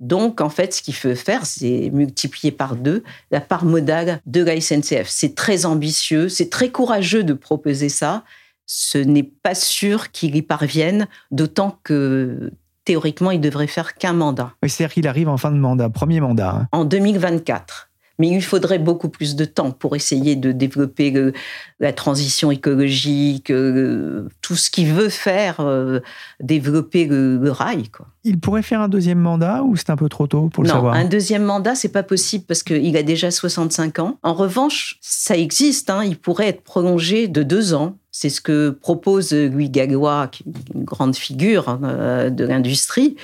Donc, 0.00 0.40
en 0.40 0.50
fait, 0.50 0.74
ce 0.74 0.82
qu'il 0.82 0.94
veut 0.94 1.14
faire, 1.14 1.46
c'est 1.46 1.90
multiplier 1.92 2.50
par 2.50 2.76
deux 2.76 3.04
la 3.30 3.40
part 3.40 3.64
modale 3.64 4.20
de 4.26 4.42
la 4.42 4.60
SNCF. 4.60 5.06
C'est 5.08 5.34
très 5.34 5.64
ambitieux, 5.64 6.28
c'est 6.28 6.50
très 6.50 6.70
courageux 6.70 7.24
de 7.24 7.32
proposer 7.32 7.88
ça. 7.88 8.24
Ce 8.66 8.98
n'est 8.98 9.22
pas 9.22 9.54
sûr 9.54 10.10
qu'il 10.10 10.36
y 10.36 10.42
parvienne, 10.42 11.06
d'autant 11.30 11.78
que 11.84 12.50
théoriquement, 12.84 13.30
il 13.30 13.40
devrait 13.40 13.66
faire 13.66 13.94
qu'un 13.94 14.12
mandat. 14.12 14.52
Oui, 14.62 14.68
c'est-à-dire 14.68 14.94
qu'il 14.94 15.08
arrive 15.08 15.28
en 15.28 15.36
fin 15.36 15.50
de 15.50 15.56
mandat, 15.56 15.88
premier 15.88 16.20
mandat. 16.20 16.50
Hein. 16.50 16.68
En 16.72 16.84
2024. 16.84 17.90
Mais 18.18 18.28
il 18.28 18.42
faudrait 18.42 18.78
beaucoup 18.78 19.08
plus 19.08 19.34
de 19.34 19.44
temps 19.44 19.72
pour 19.72 19.96
essayer 19.96 20.36
de 20.36 20.52
développer 20.52 21.10
le, 21.10 21.32
la 21.80 21.92
transition 21.92 22.50
écologique, 22.50 23.50
euh, 23.50 24.28
tout 24.40 24.56
ce 24.56 24.70
qu'il 24.70 24.92
veut 24.92 25.08
faire, 25.08 25.60
euh, 25.60 26.00
développer 26.40 27.06
le, 27.06 27.38
le, 27.38 27.50
rail. 27.50 27.88
Quoi. 27.88 28.06
Il 28.22 28.38
pourrait 28.38 28.62
faire 28.62 28.80
un 28.80 28.88
deuxième 28.88 29.18
mandat 29.18 29.62
ou 29.64 29.76
c'est 29.76 29.90
un 29.90 29.96
peu 29.96 30.08
trop 30.08 30.26
tôt 30.26 30.48
pour 30.48 30.62
le 30.62 30.68
non, 30.68 30.74
savoir? 30.76 30.94
un 30.94 31.04
deuxième 31.04 31.42
mandat, 31.42 31.74
c'est 31.74 31.88
pas 31.88 32.02
possible 32.04 32.44
parce 32.46 32.62
qu'il 32.62 32.96
a 32.96 33.02
déjà 33.02 33.30
65 33.30 33.98
ans. 33.98 34.18
En 34.22 34.34
revanche, 34.34 34.98
ça 35.00 35.36
existe, 35.36 35.90
hein, 35.90 36.04
il 36.04 36.16
pourrait 36.16 36.48
être 36.48 36.62
prolongé 36.62 37.28
de 37.28 37.42
deux 37.42 37.74
ans. 37.74 37.96
C'est 38.12 38.28
ce 38.30 38.40
que 38.40 38.70
propose 38.70 39.32
Louis 39.32 39.70
Gallois, 39.70 40.28
qui 40.28 40.44
est 40.44 40.74
une 40.74 40.84
grande 40.84 41.16
figure 41.16 41.80
euh, 41.82 42.30
de 42.30 42.44
l'industrie 42.44 43.16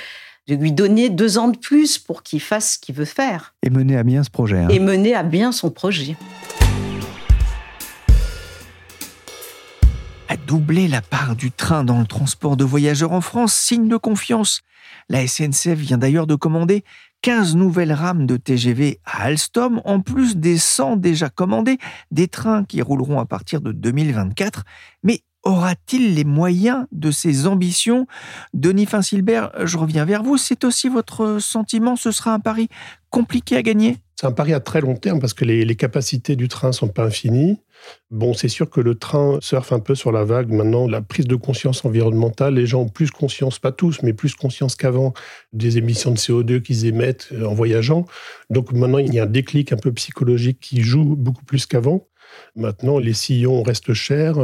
de 0.57 0.63
lui 0.63 0.73
donner 0.73 1.11
deux 1.11 1.39
ans 1.39 1.49
de 1.49 1.57
plus 1.57 1.99
pour 1.99 2.23
qu'il 2.23 2.41
fasse 2.41 2.75
ce 2.75 2.79
qu'il 2.79 2.95
veut 2.95 3.05
faire. 3.05 3.55
Et 3.63 3.71
mener 3.71 3.97
à 3.97 4.03
bien 4.03 4.25
ce 4.25 4.31
projet. 4.31 4.59
Hein. 4.59 4.69
Et 4.69 4.81
mener 4.81 5.15
à 5.15 5.23
bien 5.23 5.53
son 5.53 5.71
projet. 5.71 6.17
À 10.29 10.37
doubler 10.37 10.89
la 10.89 11.03
part 11.03 11.37
du 11.37 11.53
train 11.53 11.85
dans 11.85 12.01
le 12.01 12.07
transport 12.07 12.57
de 12.57 12.65
voyageurs 12.65 13.13
en 13.13 13.21
France, 13.21 13.55
signe 13.55 13.89
de 13.89 13.97
confiance. 13.97 14.63
La 15.09 15.27
SNCF 15.27 15.79
vient 15.79 15.99
d'ailleurs 15.99 16.27
de 16.27 16.35
commander 16.35 16.85
15 17.23 17.55
nouvelles 17.55 17.93
rames 17.93 18.27
de 18.27 18.37
TGV 18.37 19.01
à 19.05 19.25
Alstom, 19.25 19.81
en 19.85 20.01
plus 20.01 20.37
des 20.37 20.59
100 20.59 20.97
déjà 20.97 21.29
commandés, 21.29 21.79
des 22.11 22.29
trains 22.29 22.65
qui 22.65 22.83
rouleront 22.83 23.21
à 23.21 23.27
partir 23.27 23.61
de 23.61 23.73
2024. 23.73 24.65
Mais 25.03 25.21
aura-t-il 25.43 26.15
les 26.15 26.25
moyens 26.25 26.87
de 26.93 27.11
ses 27.11 27.47
ambitions? 27.47 28.07
Denis 28.55 28.87
Finsilbert, 28.87 29.51
je 29.65 29.77
reviens 29.77 30.05
vers 30.05 30.23
vous. 30.23 30.37
C'est 30.37 30.65
aussi 30.65 30.89
votre 30.89 31.39
sentiment? 31.41 31.97
Ce 31.97 32.11
sera 32.11 32.35
un 32.35 32.41
pari 32.41 32.69
compliqué 33.11 33.57
à 33.57 33.63
gagner? 33.63 33.99
C'est 34.17 34.27
un 34.27 34.33
pari 34.33 34.53
à 34.53 34.61
très 34.61 34.81
long 34.83 34.97
terme 34.97 35.19
parce 35.19 35.33
que 35.33 35.45
les, 35.47 35.65
les 35.65 35.77
capacités 35.77 36.37
du 36.37 36.49
train 36.49 36.69
ne 36.69 36.73
sont 36.73 36.89
pas 36.89 37.05
infinies. 37.05 37.59
Bon, 38.11 38.35
c'est 38.35 38.49
sûr 38.49 38.69
que 38.69 38.81
le 38.81 38.95
train 38.95 39.39
surfe 39.41 39.73
un 39.73 39.81
peu 39.81 39.95
sur 39.95 40.13
la 40.13 40.25
vague. 40.25 40.51
Maintenant, 40.51 40.87
la 40.87 41.01
prise 41.01 41.27
de 41.27 41.37
conscience 41.37 41.85
environnementale, 41.85 42.55
les 42.55 42.67
gens 42.67 42.83
ont 42.83 42.89
plus 42.89 43.11
conscience, 43.11 43.59
pas 43.59 43.73
tous, 43.73 44.03
mais 44.03 44.13
plus 44.13 44.35
conscience 44.35 44.77
qu'avant 44.77 45.15
des 45.55 45.79
émissions 45.79 46.11
de 46.11 46.19
CO2 46.19 46.61
qu'ils 46.61 46.85
émettent 46.85 47.33
en 47.43 47.55
voyageant. 47.55 48.05
Donc 48.51 48.73
maintenant, 48.73 48.99
il 48.99 49.15
y 49.15 49.21
a 49.21 49.23
un 49.23 49.27
déclic 49.27 49.73
un 49.73 49.77
peu 49.77 49.93
psychologique 49.93 50.61
qui 50.61 50.83
joue 50.83 51.17
beaucoup 51.17 51.45
plus 51.45 51.65
qu'avant. 51.65 52.07
Maintenant, 52.57 52.99
les 52.99 53.13
sillons 53.13 53.63
restent 53.63 53.95
chers, 53.95 54.37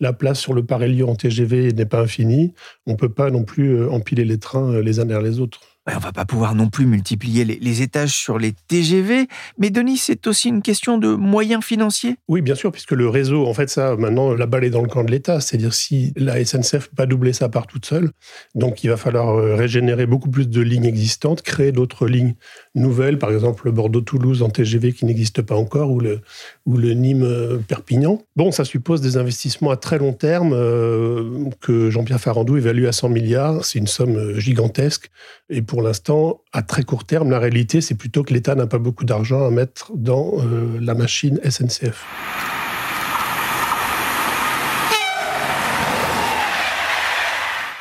la 0.00 0.12
place 0.12 0.40
sur 0.40 0.54
le 0.54 0.64
Paris-Lyon 0.64 1.10
en 1.10 1.16
TGV 1.16 1.72
n'est 1.72 1.86
pas 1.86 2.00
infinie. 2.00 2.54
On 2.86 2.92
ne 2.92 2.96
peut 2.96 3.12
pas 3.12 3.30
non 3.30 3.44
plus 3.44 3.88
empiler 3.88 4.24
les 4.24 4.38
trains 4.38 4.80
les 4.80 5.00
uns 5.00 5.04
derrière 5.04 5.22
les 5.22 5.40
autres. 5.40 5.71
On 5.90 5.98
va 5.98 6.12
pas 6.12 6.24
pouvoir 6.24 6.54
non 6.54 6.68
plus 6.68 6.86
multiplier 6.86 7.44
les, 7.44 7.82
étages 7.82 8.12
sur 8.12 8.38
les 8.38 8.52
TGV, 8.52 9.26
mais 9.58 9.70
Denis, 9.70 9.96
c'est 9.96 10.28
aussi 10.28 10.48
une 10.48 10.62
question 10.62 10.96
de 10.96 11.08
moyens 11.08 11.64
financiers. 11.64 12.14
Oui, 12.28 12.40
bien 12.40 12.54
sûr, 12.54 12.70
puisque 12.70 12.92
le 12.92 13.08
réseau, 13.08 13.46
en 13.46 13.52
fait, 13.52 13.68
ça, 13.68 13.96
maintenant, 13.96 14.32
la 14.32 14.46
balle 14.46 14.62
est 14.62 14.70
dans 14.70 14.82
le 14.82 14.88
camp 14.88 15.02
de 15.02 15.10
l'État. 15.10 15.40
C'est-à-dire 15.40 15.74
si 15.74 16.12
la 16.14 16.42
SNCF 16.44 16.88
peut 16.88 16.96
pas 16.96 17.06
doubler 17.06 17.32
sa 17.32 17.48
part 17.48 17.66
toute 17.66 17.84
seule, 17.84 18.10
donc 18.54 18.84
il 18.84 18.90
va 18.90 18.96
falloir 18.96 19.36
régénérer 19.56 20.06
beaucoup 20.06 20.30
plus 20.30 20.48
de 20.48 20.60
lignes 20.60 20.84
existantes, 20.84 21.42
créer 21.42 21.72
d'autres 21.72 22.06
lignes 22.06 22.34
nouvelles, 22.76 23.18
par 23.18 23.32
exemple 23.32 23.64
le 23.64 23.72
Bordeaux-Toulouse 23.72 24.42
en 24.42 24.50
TGV 24.50 24.92
qui 24.92 25.04
n'existe 25.04 25.42
pas 25.42 25.56
encore, 25.56 25.90
ou 25.90 25.98
le, 25.98 26.20
ou 26.64 26.76
le 26.76 26.92
Nîmes-Perpignan. 26.92 28.22
Bon, 28.36 28.52
ça 28.52 28.64
suppose 28.64 29.00
des 29.00 29.16
investissements 29.16 29.72
à 29.72 29.76
très 29.76 29.98
long 29.98 30.12
terme 30.12 30.52
euh, 30.52 31.48
que 31.60 31.90
Jean-Pierre 31.90 32.20
Farandou 32.20 32.56
évalue 32.56 32.86
à 32.86 32.92
100 32.92 33.08
milliards. 33.08 33.64
C'est 33.64 33.80
une 33.80 33.88
somme 33.88 34.38
gigantesque. 34.38 35.10
Et 35.50 35.60
l'instant, 35.80 36.42
à 36.52 36.60
très 36.60 36.82
court 36.82 37.04
terme, 37.04 37.30
la 37.30 37.38
réalité, 37.38 37.80
c'est 37.80 37.94
plutôt 37.94 38.24
que 38.24 38.34
l'État 38.34 38.54
n'a 38.54 38.66
pas 38.66 38.78
beaucoup 38.78 39.06
d'argent 39.06 39.46
à 39.46 39.50
mettre 39.50 39.92
dans 39.94 40.34
euh, 40.40 40.78
la 40.80 40.94
machine 40.94 41.40
SNCF. 41.48 42.04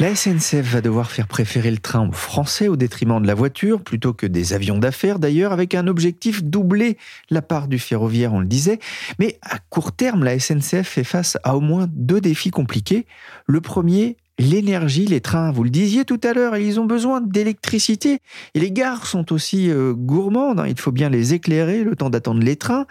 La 0.01 0.15
SNCF 0.15 0.63
va 0.63 0.81
devoir 0.81 1.11
faire 1.11 1.27
préférer 1.27 1.69
le 1.69 1.77
train 1.77 2.09
Français 2.11 2.67
au 2.67 2.75
détriment 2.75 3.21
de 3.21 3.27
la 3.27 3.35
voiture, 3.35 3.83
plutôt 3.83 4.13
que 4.13 4.25
des 4.25 4.53
avions 4.53 4.79
d'affaires 4.79 5.19
d'ailleurs, 5.19 5.51
avec 5.51 5.75
un 5.75 5.85
objectif 5.85 6.43
doubler 6.43 6.97
la 7.29 7.43
part 7.43 7.67
du 7.67 7.77
ferroviaire, 7.77 8.33
on 8.33 8.39
le 8.39 8.47
disait. 8.47 8.79
Mais 9.19 9.37
à 9.43 9.59
court 9.59 9.91
terme, 9.91 10.23
la 10.23 10.39
SNCF 10.39 10.87
fait 10.87 11.03
face 11.03 11.37
à 11.43 11.55
au 11.55 11.59
moins 11.59 11.87
deux 11.91 12.19
défis 12.19 12.49
compliqués. 12.49 13.05
Le 13.45 13.61
premier, 13.61 14.17
l'énergie, 14.41 15.05
les 15.05 15.21
trains, 15.21 15.51
vous 15.51 15.63
le 15.63 15.69
disiez 15.69 16.05
tout 16.05 16.19
à 16.23 16.33
l'heure, 16.33 16.57
ils 16.57 16.79
ont 16.79 16.85
besoin 16.85 17.21
d'électricité. 17.21 18.19
Et 18.53 18.59
les 18.59 18.71
gares 18.71 19.05
sont 19.05 19.31
aussi 19.31 19.69
euh, 19.69 19.93
gourmandes, 19.93 20.59
hein. 20.59 20.67
il 20.67 20.79
faut 20.79 20.91
bien 20.91 21.09
les 21.09 21.33
éclairer 21.33 21.83
le 21.83 21.95
temps 21.95 22.09
d'attendre 22.09 22.41
les 22.41 22.55
trains. 22.55 22.85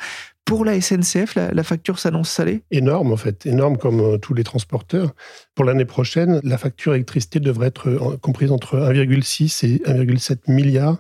Pour 0.45 0.65
la 0.65 0.81
SNCF, 0.81 1.37
la, 1.37 1.63
facture 1.63 2.01
s'annonce 2.01 2.29
salée? 2.29 2.63
Énorme 2.73 3.13
en 3.13 3.17
fait, 3.17 3.47
énorme 3.47 3.77
comme 3.77 4.01
euh, 4.01 4.19
tous 4.19 4.35
les 4.35 4.43
transporteurs. 4.43 5.13
Pour 5.55 5.65
l'année 5.65 5.85
prochaine, 5.85 6.41
la 6.43 6.59
facture 6.59 6.95
électricité 6.95 7.39
devrait 7.39 7.69
être 7.69 7.89
euh, 7.89 8.17
comprise 8.17 8.51
entre 8.51 8.77
1,6 8.77 9.67
et 9.67 9.79
1,7 9.87 10.39
milliards. 10.49 10.99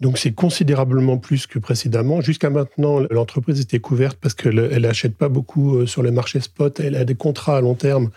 Donc 0.00 0.18
c'est 0.18 0.32
considérablement 0.32 1.18
plus 1.18 1.46
que 1.46 1.58
précédemment. 1.58 2.20
Jusqu'à 2.20 2.50
maintenant, 2.50 3.00
l'entreprise 3.10 3.60
était 3.60 3.78
couverte 3.78 4.18
parce 4.20 4.34
qu'elle 4.34 4.80
n'achète 4.80 5.16
pas 5.16 5.28
beaucoup 5.28 5.86
sur 5.86 6.02
les 6.02 6.10
marchés 6.10 6.40
spot. 6.40 6.80
Elle 6.80 6.96
a 6.96 7.04
des 7.04 7.14
contrats 7.14 7.56
à 7.56 7.60
long 7.60 7.74
terme 7.74 8.10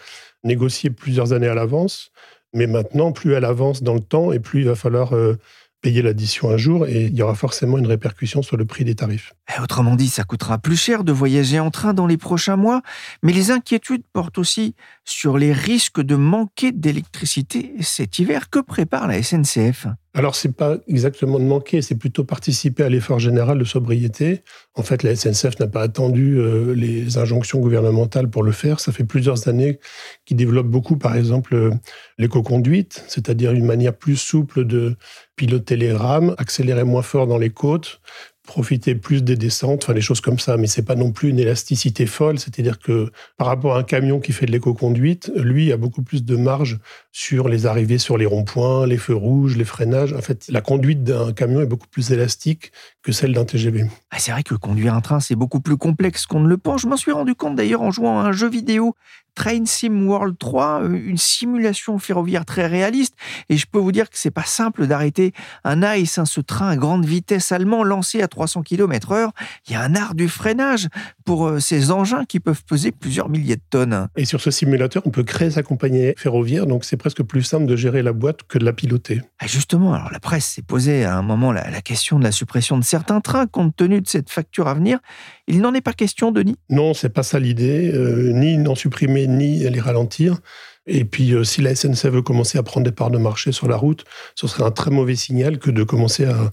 négociés 0.44 0.90
plusieurs 0.90 1.34
années 1.34 1.48
à 1.48 1.56
l'avance. 1.56 2.12
Mais 2.54 2.68
maintenant, 2.68 3.12
plus 3.12 3.34
elle 3.34 3.46
avance 3.46 3.84
dans 3.84 3.94
le 3.94 4.00
temps 4.00 4.32
et 4.32 4.40
plus 4.40 4.62
il 4.62 4.68
va 4.68 4.76
falloir 4.76 5.14
euh, 5.14 5.38
payer 5.82 6.02
l'addition 6.02 6.50
un 6.50 6.58
jour 6.58 6.88
et 6.88 7.06
il 7.06 7.16
y 7.16 7.22
aura 7.22 7.36
forcément 7.36 7.78
une 7.78 7.88
répercussion 7.88 8.42
sur 8.42 8.58
le 8.58 8.66
prix 8.66 8.84
des 8.84 8.96
tarifs. 8.96 9.34
Et 9.56 9.62
autrement 9.62 9.96
dit, 9.96 10.08
ça 10.08 10.24
coûtera 10.24 10.58
plus 10.58 10.76
cher 10.76 11.04
de 11.04 11.12
voyager 11.12 11.60
en 11.60 11.72
train 11.72 11.94
dans 11.94 12.08
les 12.08 12.18
prochains 12.18 12.56
mois, 12.56 12.82
mais 13.22 13.32
les 13.32 13.52
inquiétudes 13.52 14.04
portent 14.12 14.38
aussi 14.38 14.76
sur 15.06 15.38
les 15.38 15.54
risques 15.54 16.02
de 16.02 16.16
manquer 16.16 16.72
d'électricité 16.72 17.74
cet 17.82 18.18
hiver. 18.20 18.50
Que 18.50 18.60
prépare 18.60 19.08
la 19.08 19.22
SNCF 19.22 19.88
alors, 20.18 20.34
c'est 20.34 20.52
pas 20.52 20.78
exactement 20.88 21.38
de 21.38 21.44
manquer, 21.44 21.84
c'est 21.84 21.94
plutôt 21.94 22.24
participer 22.24 22.82
à 22.82 22.90
l'effort 22.90 23.20
général 23.20 23.60
de 23.60 23.64
sobriété. 23.64 24.42
En 24.74 24.82
fait, 24.82 25.04
la 25.04 25.16
SNCF 25.16 25.60
n'a 25.60 25.68
pas 25.68 25.84
attendu 25.84 26.40
euh, 26.40 26.74
les 26.74 27.20
injonctions 27.20 27.60
gouvernementales 27.60 28.28
pour 28.28 28.42
le 28.42 28.52
faire. 28.52 28.80
Ça 28.80 28.92
fait 28.92 29.04
plusieurs 29.04 29.48
années 29.48 29.80
qu'ils 30.26 30.38
développent 30.38 30.72
beaucoup, 30.72 30.98
par 30.98 31.16
exemple, 31.16 31.54
euh, 31.54 31.70
l'éco-conduite, 32.18 33.04
c'est-à-dire 33.08 33.52
une 33.52 33.66
manière 33.66 33.96
plus 33.96 34.16
souple 34.16 34.66
de 34.66 34.96
piloter 35.36 35.76
les 35.76 35.94
rames, 35.94 36.34
accélérer 36.40 36.84
moins 36.84 37.04
fort 37.04 37.28
dans 37.28 37.38
les 37.38 37.52
côtes, 37.52 38.02
profiter 38.48 38.96
plus 38.96 39.24
des 39.24 39.36
descentes, 39.36 39.84
enfin 39.84 39.94
des 39.94 40.02
choses 40.02 40.22
comme 40.22 40.40
ça, 40.40 40.58
mais 40.58 40.66
c'est 40.66 40.82
pas 40.82 40.96
non 40.96 41.12
plus 41.12 41.30
une 41.30 41.38
élasticité 41.38 42.08
folle, 42.08 42.40
c'est-à-dire 42.40 42.80
que 42.80 43.12
par 43.38 43.46
rapport 43.48 43.76
à 43.76 43.80
un 43.80 43.84
camion 43.84 44.20
qui 44.20 44.32
fait 44.32 44.48
de 44.48 44.52
l'éco-conduite, 44.52 45.32
lui 45.36 45.72
a 45.72 45.78
beaucoup 45.78 46.02
plus 46.02 46.24
de 46.24 46.36
marge 46.36 46.80
sur 47.18 47.50
les 47.50 47.66
arrivées 47.66 47.98
sur 47.98 48.16
les 48.16 48.28
ronds-points, 48.28 48.86
les 48.86 48.98
feux 48.98 49.16
rouges, 49.16 49.58
les 49.58 49.66
freinages. 49.66 50.14
En 50.14 50.22
fait, 50.22 50.46
la 50.50 50.62
conduite 50.62 51.04
d'un 51.04 51.34
camion 51.34 51.62
est 51.62 51.66
beaucoup 51.66 51.88
plus 51.88 52.12
élastique 52.12 52.72
que 53.02 53.12
celle 53.12 53.34
d'un 53.34 53.44
TGV. 53.44 53.88
Ah, 54.12 54.20
c'est 54.20 54.32
vrai 54.32 54.44
que 54.44 54.54
conduire 54.54 54.94
un 54.94 55.02
train, 55.02 55.20
c'est 55.20 55.36
beaucoup 55.36 55.60
plus 55.60 55.78
complexe 55.78 56.28
qu'on 56.28 56.42
ne 56.42 56.48
le 56.48 56.58
pense. 56.58 56.82
Je 56.82 56.88
m'en 56.88 56.96
suis 56.96 57.12
rendu 57.12 57.34
compte 57.34 57.56
d'ailleurs 57.56 57.82
en 57.82 57.90
jouant 57.90 58.20
à 58.20 58.26
un 58.26 58.32
jeu 58.34 58.48
vidéo 58.48 58.96
Train 59.38 59.66
Sim 59.68 60.08
World 60.08 60.36
3, 60.40 60.82
euh, 60.82 60.94
une 60.94 61.18
simulation 61.18 62.00
ferroviaire 62.00 62.44
très 62.44 62.66
réaliste. 62.66 63.14
Et 63.50 63.58
je 63.58 63.68
peux 63.72 63.78
vous 63.78 63.92
dire 63.92 64.10
que 64.10 64.18
c'est 64.18 64.32
pas 64.32 64.44
simple 64.44 64.88
d'arrêter 64.88 65.32
un 65.64 65.84
ICE, 65.94 66.18
hein, 66.18 66.26
ce 66.26 66.42
train 66.42 66.70
à 66.70 66.76
grande 66.76 67.06
vitesse 67.06 67.52
allemand 67.52 67.84
lancé 67.84 68.24
à 68.24 68.28
300 68.28 68.64
km 68.64 69.12
heure. 69.12 69.32
Il 69.68 69.74
y 69.74 69.76
a 69.76 69.82
un 69.82 69.94
art 69.94 70.16
du 70.16 70.28
freinage 70.28 70.88
pour 71.24 71.48
euh, 71.48 71.60
ces 71.60 71.92
engins 71.92 72.26
qui 72.26 72.40
peuvent 72.40 72.64
peser 72.66 72.92
plusieurs 72.92 73.30
milliers 73.30 73.58
de 73.58 73.62
tonnes. 73.70 74.08
Et 74.16 74.26
sur 74.26 74.42
ce 74.42 74.50
simulateur, 74.50 75.04
on 75.06 75.12
peut 75.12 75.24
créer 75.24 75.52
sa 75.52 75.62
compagnie 75.62 76.14
ferroviaire, 76.18 76.66
donc 76.66 76.84
c'est 76.84 76.98
presque 77.08 77.24
plus 77.24 77.44
simple 77.44 77.68
de 77.68 77.78
gérer 77.78 78.04
la 78.04 78.12
boîte 78.12 78.44
que 78.50 78.58
de 78.58 78.66
la 78.66 78.74
piloter. 78.74 79.22
Ah, 79.40 79.48
justement, 79.48 79.94
alors 79.94 80.12
la 80.12 80.20
presse 80.20 80.44
s'est 80.44 80.62
posée 80.62 81.06
à 81.06 81.16
un 81.16 81.22
moment 81.22 81.54
la, 81.54 81.70
la 81.70 81.82
question 81.82 82.20
de 82.20 82.24
la 82.26 82.34
suppression 82.34 82.78
de 82.78 82.84
certains 82.84 83.22
trains 83.22 83.48
compte 83.48 83.78
tenu 83.78 84.02
de 84.02 84.08
cette 84.10 84.30
facture 84.30 84.68
à 84.68 84.74
venir. 84.74 85.00
Il 85.48 85.62
n'en 85.62 85.74
est 85.74 85.80
pas 85.80 85.94
question, 85.94 86.34
Denis? 86.34 86.58
Non, 86.70 86.94
c'est 86.94 87.08
pas 87.08 87.24
ça 87.24 87.40
l'idée, 87.40 87.94
euh, 87.94 88.34
ni 88.34 88.62
d'en 88.62 88.76
supprimer, 88.76 89.26
ni 89.26 89.60
les 89.60 89.80
ralentir. 89.80 90.40
Et 90.86 91.06
puis, 91.06 91.34
euh, 91.34 91.46
si 91.46 91.62
la 91.62 91.74
SNCF 91.74 92.08
veut 92.08 92.22
commencer 92.22 92.58
à 92.58 92.64
prendre 92.64 92.84
des 92.84 92.92
parts 92.92 93.12
de 93.12 93.18
marché 93.18 93.54
sur 93.54 93.70
la 93.70 93.78
route, 93.78 94.04
ce 94.36 94.48
serait 94.48 94.64
un 94.64 94.72
très 94.72 94.92
mauvais 94.92 95.16
signal 95.16 95.60
que 95.60 95.72
de 95.72 95.84
commencer 95.84 96.26
à 96.26 96.52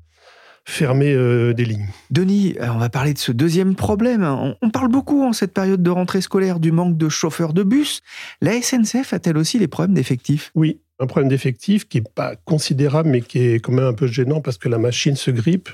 fermer 0.64 1.12
euh, 1.12 1.52
des 1.52 1.64
lignes. 1.64 1.88
Denis, 2.10 2.56
on 2.60 2.78
va 2.78 2.88
parler 2.88 3.12
de 3.12 3.18
ce 3.18 3.32
deuxième 3.32 3.74
problème. 3.74 4.22
On, 4.22 4.56
on 4.62 4.70
parle 4.70 4.88
beaucoup 4.88 5.22
en 5.22 5.32
cette 5.32 5.52
période 5.52 5.82
de 5.82 5.90
rentrée 5.90 6.20
scolaire 6.20 6.60
du 6.60 6.72
manque 6.72 6.96
de 6.96 7.08
chauffeurs 7.08 7.52
de 7.52 7.62
bus. 7.62 8.00
La 8.40 8.60
SNCF 8.60 9.12
a-t-elle 9.12 9.36
aussi 9.36 9.58
les 9.58 9.68
problèmes 9.68 9.94
d'effectifs? 9.94 10.50
Oui, 10.54 10.80
un 11.00 11.06
problème 11.06 11.28
d'effectifs 11.28 11.88
qui 11.88 11.98
n'est 11.98 12.10
pas 12.14 12.36
considérable, 12.44 13.08
mais 13.08 13.20
qui 13.20 13.40
est 13.40 13.60
quand 13.60 13.72
même 13.72 13.84
un 13.84 13.94
peu 13.94 14.06
gênant 14.06 14.40
parce 14.40 14.58
que 14.58 14.68
la 14.68 14.78
machine 14.78 15.16
se 15.16 15.30
grippe. 15.30 15.68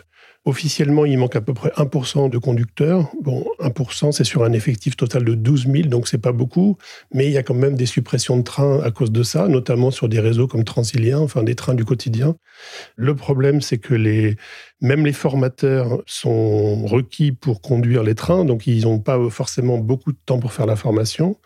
Officiellement, 0.47 1.05
il 1.05 1.19
manque 1.19 1.37
à 1.37 1.43
peu 1.43 1.53
près 1.53 1.69
1% 1.77 2.31
de 2.31 2.39
conducteurs. 2.39 3.11
Bon, 3.21 3.45
1%, 3.61 4.13
c'est 4.13 4.25
sur 4.25 4.43
un 4.43 4.53
effectif 4.53 4.97
total 4.97 5.23
de 5.23 5.35
12 5.35 5.67
000, 5.67 5.89
donc 5.89 6.09
c'est 6.09 6.17
pas 6.17 6.33
beaucoup. 6.33 6.79
Mais 7.13 7.27
il 7.27 7.33
y 7.33 7.37
a 7.37 7.43
quand 7.43 7.55
même 7.55 7.75
des 7.75 7.85
suppressions 7.85 8.39
de 8.39 8.43
trains 8.43 8.81
à 8.81 8.91
cause 8.91 9.13
de 9.13 9.23
ça, 9.23 9.49
notamment 9.49 9.91
sur 9.91 10.09
des 10.09 10.19
réseaux 10.19 10.47
comme 10.47 10.65
Transilien, 10.65 11.19
enfin 11.19 11.43
des 11.43 11.55
trains 11.55 11.75
du 11.75 11.85
quotidien. 11.85 12.37
Le 12.97 13.15
problème, 13.15 13.61
c'est 13.61 13.77
que 13.77 13.93
les, 13.93 14.37
même 14.81 15.05
les 15.05 15.13
formateurs 15.13 16.03
sont 16.07 16.87
requis 16.87 17.33
pour 17.33 17.61
conduire 17.61 18.03
les 18.03 18.15
trains, 18.15 18.45
donc 18.45 18.67
ils 18.67 18.85
n'ont 18.85 18.99
pas 18.99 19.19
forcément 19.29 19.79
beaucoup 19.79 20.13
de 20.13 20.19
temps 20.25 20.39
pour 20.39 20.53
faire 20.53 20.67
la 20.67 20.77
formation. 20.77 21.37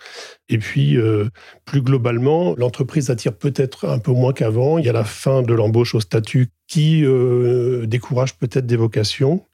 Et 0.49 0.59
puis, 0.59 0.97
euh, 0.97 1.29
plus 1.65 1.83
globalement, 1.83 2.55
l'entreprise 2.57 3.11
attire 3.11 3.37
peut-être 3.37 3.89
un 3.89 3.99
peu 3.99 4.13
moins 4.13 4.33
qu'avant. 4.33 4.79
Il 4.79 4.85
y 4.85 4.89
a 4.89 4.93
la 4.93 5.05
fin 5.05 5.43
de 5.43 5.53
l'embauche 5.53 5.95
au 5.95 6.01
statut 6.01 6.51
qui 6.69 7.05
euh, 7.05 7.87
décourage 7.87 8.37
peut-être 8.39 8.67
des 8.67 8.77
vocations. 8.77 9.45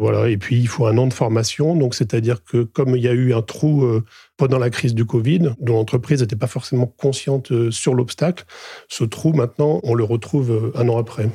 Voilà. 0.00 0.28
Et 0.28 0.36
puis, 0.36 0.58
il 0.58 0.68
faut 0.68 0.86
un 0.86 0.96
an 0.96 1.06
de 1.06 1.12
formation. 1.12 1.76
Donc, 1.76 1.94
c'est-à-dire 1.94 2.44
que 2.44 2.62
comme 2.62 2.96
il 2.96 3.02
y 3.02 3.08
a 3.08 3.12
eu 3.12 3.34
un 3.34 3.42
trou 3.42 3.84
euh, 3.84 4.04
pendant 4.36 4.58
la 4.58 4.70
crise 4.70 4.94
du 4.94 5.04
Covid, 5.04 5.50
dont 5.60 5.74
l'entreprise 5.74 6.22
n'était 6.22 6.36
pas 6.36 6.46
forcément 6.46 6.86
consciente 6.86 7.70
sur 7.70 7.94
l'obstacle, 7.94 8.44
ce 8.88 9.04
trou, 9.04 9.32
maintenant, 9.32 9.80
on 9.82 9.94
le 9.94 10.04
retrouve 10.04 10.72
un 10.76 10.88
an 10.88 10.98
après. 10.98 11.28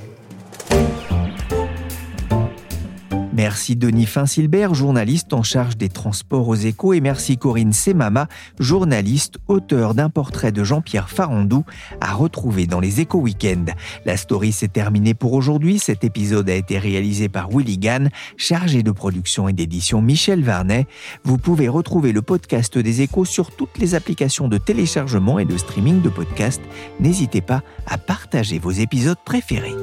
Merci 3.35 3.75
Denis 3.75 4.05
Finsilbert, 4.05 4.75
journaliste 4.75 5.33
en 5.33 5.41
charge 5.41 5.75
des 5.75 5.89
transports 5.89 6.47
aux 6.47 6.55
échos, 6.55 6.93
et 6.93 7.01
merci 7.01 7.37
Corinne 7.37 7.73
Semama, 7.73 8.27
journaliste, 8.59 9.39
auteur 9.47 9.95
d'un 9.95 10.11
portrait 10.11 10.51
de 10.51 10.63
Jean-Pierre 10.63 11.09
Farandou, 11.09 11.65
à 11.99 12.13
retrouver 12.13 12.67
dans 12.67 12.79
les 12.79 13.01
échos 13.01 13.17
week-end. 13.17 13.65
La 14.05 14.17
story 14.17 14.51
s'est 14.51 14.67
terminée 14.67 15.15
pour 15.15 15.33
aujourd'hui. 15.33 15.79
Cet 15.79 16.03
épisode 16.03 16.47
a 16.47 16.53
été 16.53 16.77
réalisé 16.77 17.27
par 17.27 17.49
Willy 17.49 17.79
Gann, 17.79 18.11
chargé 18.37 18.83
de 18.83 18.91
production 18.91 19.47
et 19.47 19.53
d'édition 19.53 19.99
Michel 19.99 20.43
Varnet. 20.43 20.85
Vous 21.23 21.39
pouvez 21.39 21.67
retrouver 21.67 22.11
le 22.11 22.21
podcast 22.21 22.77
des 22.77 23.01
échos 23.01 23.25
sur 23.25 23.49
toutes 23.49 23.79
les 23.79 23.95
applications 23.95 24.47
de 24.47 24.59
téléchargement 24.59 25.39
et 25.39 25.45
de 25.45 25.57
streaming 25.57 26.03
de 26.03 26.09
podcasts. 26.09 26.61
N'hésitez 26.99 27.41
pas 27.41 27.63
à 27.87 27.97
partager 27.97 28.59
vos 28.59 28.71
épisodes 28.71 29.17
préférés. 29.25 29.73